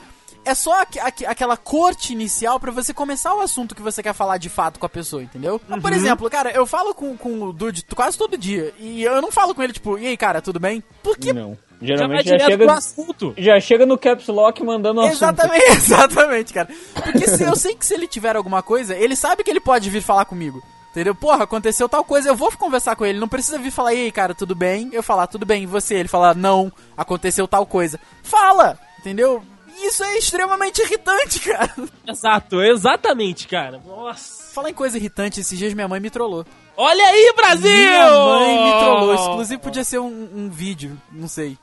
[0.46, 4.14] É só aqu- aqu- aquela corte inicial pra você começar o assunto que você quer
[4.14, 5.60] falar de fato com a pessoa, entendeu?
[5.68, 8.74] Mas, Por exemplo, cara, eu falo com, com o Dude quase todo dia.
[8.80, 10.84] E eu não falo com ele, tipo, e aí, cara, tudo bem?
[11.04, 11.34] Porque.
[11.34, 11.58] Não.
[11.82, 13.34] Já Geralmente já, direto chega, assunto.
[13.38, 15.18] já chega no caps lock mandando um assunto.
[15.18, 16.70] Exatamente, exatamente, cara.
[16.94, 19.90] Porque se, eu sei que se ele tiver alguma coisa, ele sabe que ele pode
[19.90, 20.64] vir falar comigo.
[20.92, 21.14] Entendeu?
[21.14, 23.20] Porra, aconteceu tal coisa, eu vou conversar com ele.
[23.20, 24.90] Não precisa vir falar, e aí, cara, tudo bem?
[24.94, 25.96] Eu falar, tudo bem, e você?
[25.96, 28.00] Ele falar, não, aconteceu tal coisa.
[28.24, 28.80] Fala!
[29.00, 29.44] Entendeu?
[29.84, 31.74] Isso é extremamente irritante, cara.
[32.08, 33.82] Exato, exatamente, cara.
[33.86, 34.54] Nossa.
[34.54, 36.46] Falar em coisa irritante, esses dias minha mãe me trollou.
[36.78, 37.70] Olha aí, Brasil!
[37.70, 39.16] Minha mãe me trollou.
[39.16, 41.58] Isso, inclusive, podia ser um, um vídeo, não sei.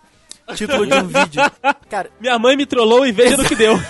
[0.54, 1.42] Título de um vídeo.
[1.88, 3.74] Cara, Minha mãe me trollou e veja no que deu.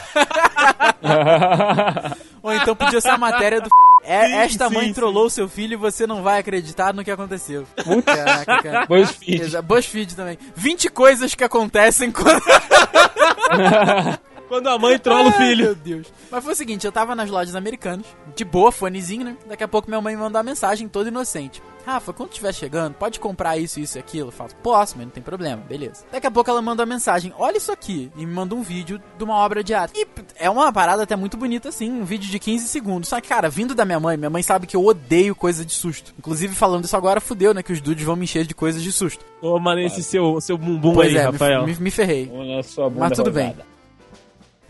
[2.42, 3.68] ou então podia ser a matéria do.
[4.04, 4.92] É, Sim, esta sim, mãe sim.
[4.94, 7.64] trollou seu filho e você não vai acreditar no que aconteceu.
[8.04, 8.86] Caraca, cara.
[8.86, 9.42] BuzzFeed.
[9.42, 10.36] Exa- BuzzFeed também.
[10.56, 12.42] 20 coisas que acontecem quando.
[14.52, 15.64] Quando a mãe trola o filho.
[15.64, 16.12] Meu Deus.
[16.30, 18.04] Mas foi o seguinte, eu tava nas lojas americanas,
[18.36, 19.36] de boa, fonezinho, né?
[19.48, 21.62] Daqui a pouco minha mãe me mandou uma mensagem toda inocente.
[21.86, 24.28] Rafa, quando estiver chegando, pode comprar isso, isso e aquilo?
[24.28, 26.04] Eu falo, posso, mas não tem problema, beleza.
[26.12, 29.00] Daqui a pouco ela mandou a mensagem, olha isso aqui, e me mandou um vídeo
[29.16, 29.98] de uma obra de arte.
[29.98, 33.08] E é uma parada até muito bonita, assim, um vídeo de 15 segundos.
[33.08, 35.72] Só que, cara, vindo da minha mãe, minha mãe sabe que eu odeio coisa de
[35.72, 36.12] susto.
[36.18, 37.62] Inclusive, falando isso agora, fudeu, né?
[37.62, 39.24] Que os dudes vão me encher de coisas de susto.
[39.40, 41.66] Toma nesse seu, seu bumbum Pois aí, é, me- Rafael.
[41.66, 42.26] me, me ferrei.
[42.26, 43.56] Na sua bunda Mas tudo bem.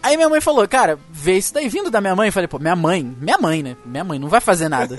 [0.03, 2.29] Aí minha mãe falou, cara, vê isso daí vindo da minha mãe.
[2.29, 3.77] Eu falei, pô, minha mãe, minha mãe, né?
[3.85, 4.97] Minha mãe não vai fazer nada.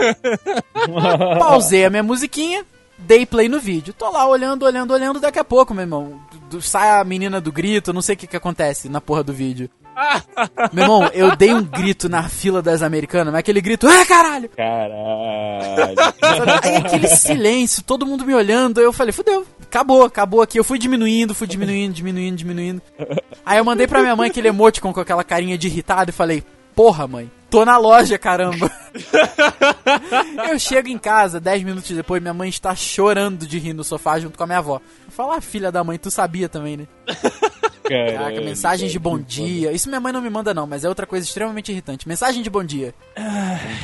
[1.39, 2.65] Pausei a minha musiquinha,
[2.97, 3.93] dei play no vídeo.
[3.93, 5.19] Tô lá olhando, olhando, olhando.
[5.19, 6.19] Daqui a pouco, meu irmão,
[6.61, 7.91] sai a menina do grito.
[7.91, 9.69] Não sei o que que acontece na porra do vídeo.
[10.71, 14.49] Meu irmão, eu dei um grito na fila das americanas, mas aquele grito, ah, caralho!
[14.49, 15.95] Caralho.
[16.63, 20.59] Aí aquele silêncio, todo mundo me olhando, eu falei, fudeu, acabou, acabou aqui.
[20.59, 22.81] Eu fui diminuindo, fui diminuindo, diminuindo, diminuindo.
[23.45, 26.43] Aí eu mandei pra minha mãe aquele emoticon com aquela carinha de irritado e falei,
[26.75, 28.71] porra, mãe, tô na loja, caramba.
[30.49, 34.19] eu chego em casa, 10 minutos depois, minha mãe está chorando de rir no sofá
[34.19, 34.81] junto com a minha avó.
[35.09, 36.87] Fala, ah, filha da mãe, tu sabia também, né?
[37.83, 39.71] Caraca, mensagens de bom dia.
[39.71, 42.07] Isso minha mãe não me manda, não, mas é outra coisa extremamente irritante.
[42.07, 42.93] Mensagem de bom dia.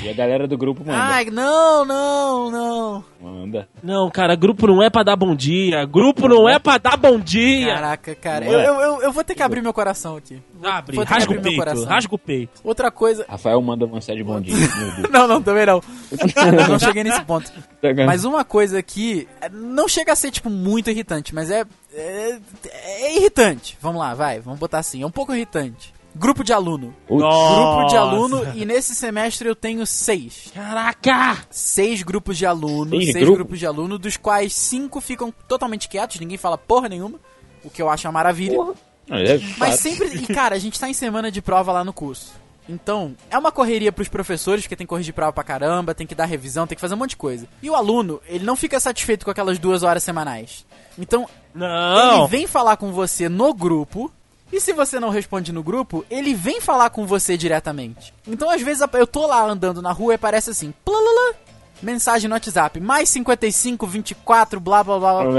[0.04, 0.98] E a galera do grupo manda.
[0.98, 3.04] Ai, não, não, não.
[3.22, 3.68] Manda.
[3.84, 5.86] Não, cara, grupo não é pra dar bom dia.
[5.86, 7.74] Grupo não é pra dar bom dia.
[7.76, 8.46] Caraca, cara.
[8.46, 10.42] Eu, eu, eu, eu vou ter que abrir meu coração aqui.
[10.64, 11.86] Abre, Vou rasga o meu peito, coração.
[11.86, 12.62] rasga o peito.
[12.64, 13.26] Outra coisa.
[13.28, 14.56] Rafael manda mensagem de bom dia.
[15.12, 15.82] Não, não, também não.
[16.12, 17.52] Eu não cheguei nesse ponto.
[17.82, 22.40] Tá Mas uma coisa que não chega a ser, tipo, muito irritante, mas é, é,
[22.72, 23.78] é irritante.
[23.82, 25.02] Vamos lá, vai, vamos botar assim.
[25.02, 25.94] É um pouco irritante.
[26.16, 26.94] Grupo de aluno.
[27.08, 27.22] Putz.
[27.22, 28.00] Grupo de Nossa.
[28.00, 30.52] aluno, e nesse semestre eu tenho seis.
[30.54, 31.46] Caraca!
[31.52, 33.36] Seis grupos de aluno, Seis seis grupos?
[33.38, 37.20] grupos de aluno, dos quais cinco ficam totalmente quietos, ninguém fala porra nenhuma,
[37.64, 38.58] o que eu acho uma maravilha.
[38.58, 38.76] Não,
[39.18, 39.78] é Mas fato.
[39.78, 40.08] sempre.
[40.16, 42.34] E cara, a gente tá em semana de prova lá no curso.
[42.68, 46.14] Então, é uma correria pros professores, porque tem que corrigir prova pra caramba, tem que
[46.14, 47.48] dar revisão, tem que fazer um monte de coisa.
[47.64, 50.66] E o aluno, ele não fica satisfeito com aquelas duas horas semanais.
[50.98, 52.20] Então, Não!
[52.22, 54.12] ele vem falar com você no grupo.
[54.52, 58.12] E se você não responde no grupo, ele vem falar com você diretamente.
[58.28, 61.36] Então, às vezes, eu tô lá andando na rua e aparece assim: plalala,
[61.84, 65.24] mensagem no WhatsApp, mais 55, 24, blá blá blá.
[65.24, 65.32] blá.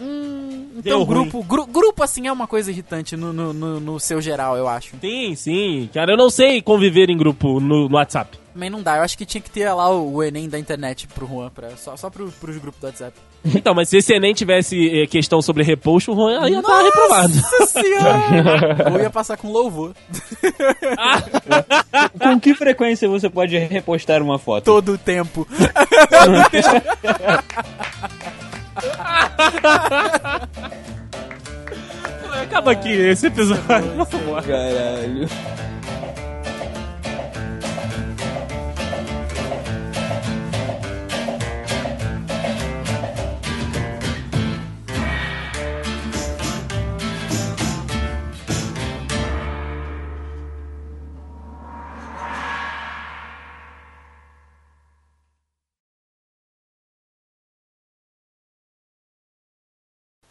[0.00, 4.00] Hum, Deu então, grupo, gru- grupo assim é uma coisa irritante no, no, no, no
[4.00, 4.96] seu geral, eu acho.
[5.00, 5.90] Sim, sim.
[5.92, 8.38] Cara, eu não sei conviver em grupo no, no WhatsApp.
[8.52, 11.06] Também não dá, eu acho que tinha que ter lá o, o Enem da internet
[11.08, 13.16] pro Juan, pra, só, só pro, pros grupos do WhatsApp.
[13.44, 17.34] Então, mas se esse Enem tivesse eh, questão sobre repost, o Juan ia estar reprovado.
[17.34, 18.90] Nossa senhora!
[18.92, 19.92] Ou ia passar com louvor
[22.22, 24.64] Com que frequência você pode repostar uma foto?
[24.64, 25.46] todo o tempo.
[32.42, 34.06] Acaba aqui esse episódio.
[34.46, 35.28] Caralho.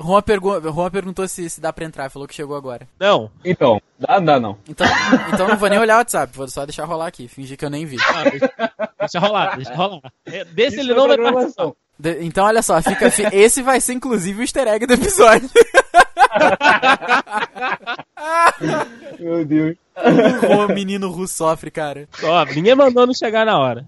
[0.04, 2.88] Juan, pergu Juan perguntou se, se dá pra entrar, falou que chegou agora.
[3.00, 3.32] Não.
[3.46, 4.58] Então, dá, dá não.
[4.68, 4.86] Então,
[5.34, 7.70] então não vou nem olhar o WhatsApp, vou só deixar rolar aqui, fingir que eu
[7.70, 7.98] nem vi.
[8.14, 8.52] Ah, deixa,
[9.00, 10.00] deixa rolar, deixa rolar.
[10.26, 11.72] É, Desse ele não foi vai participar.
[12.00, 15.50] De- então, olha só, fica, fi- esse vai ser inclusive o easter egg do episódio.
[19.20, 19.76] Meu Deus.
[20.42, 22.08] Como o menino Ru sofre, cara.
[22.24, 23.86] Ó, ninguém mandou não chegar na hora.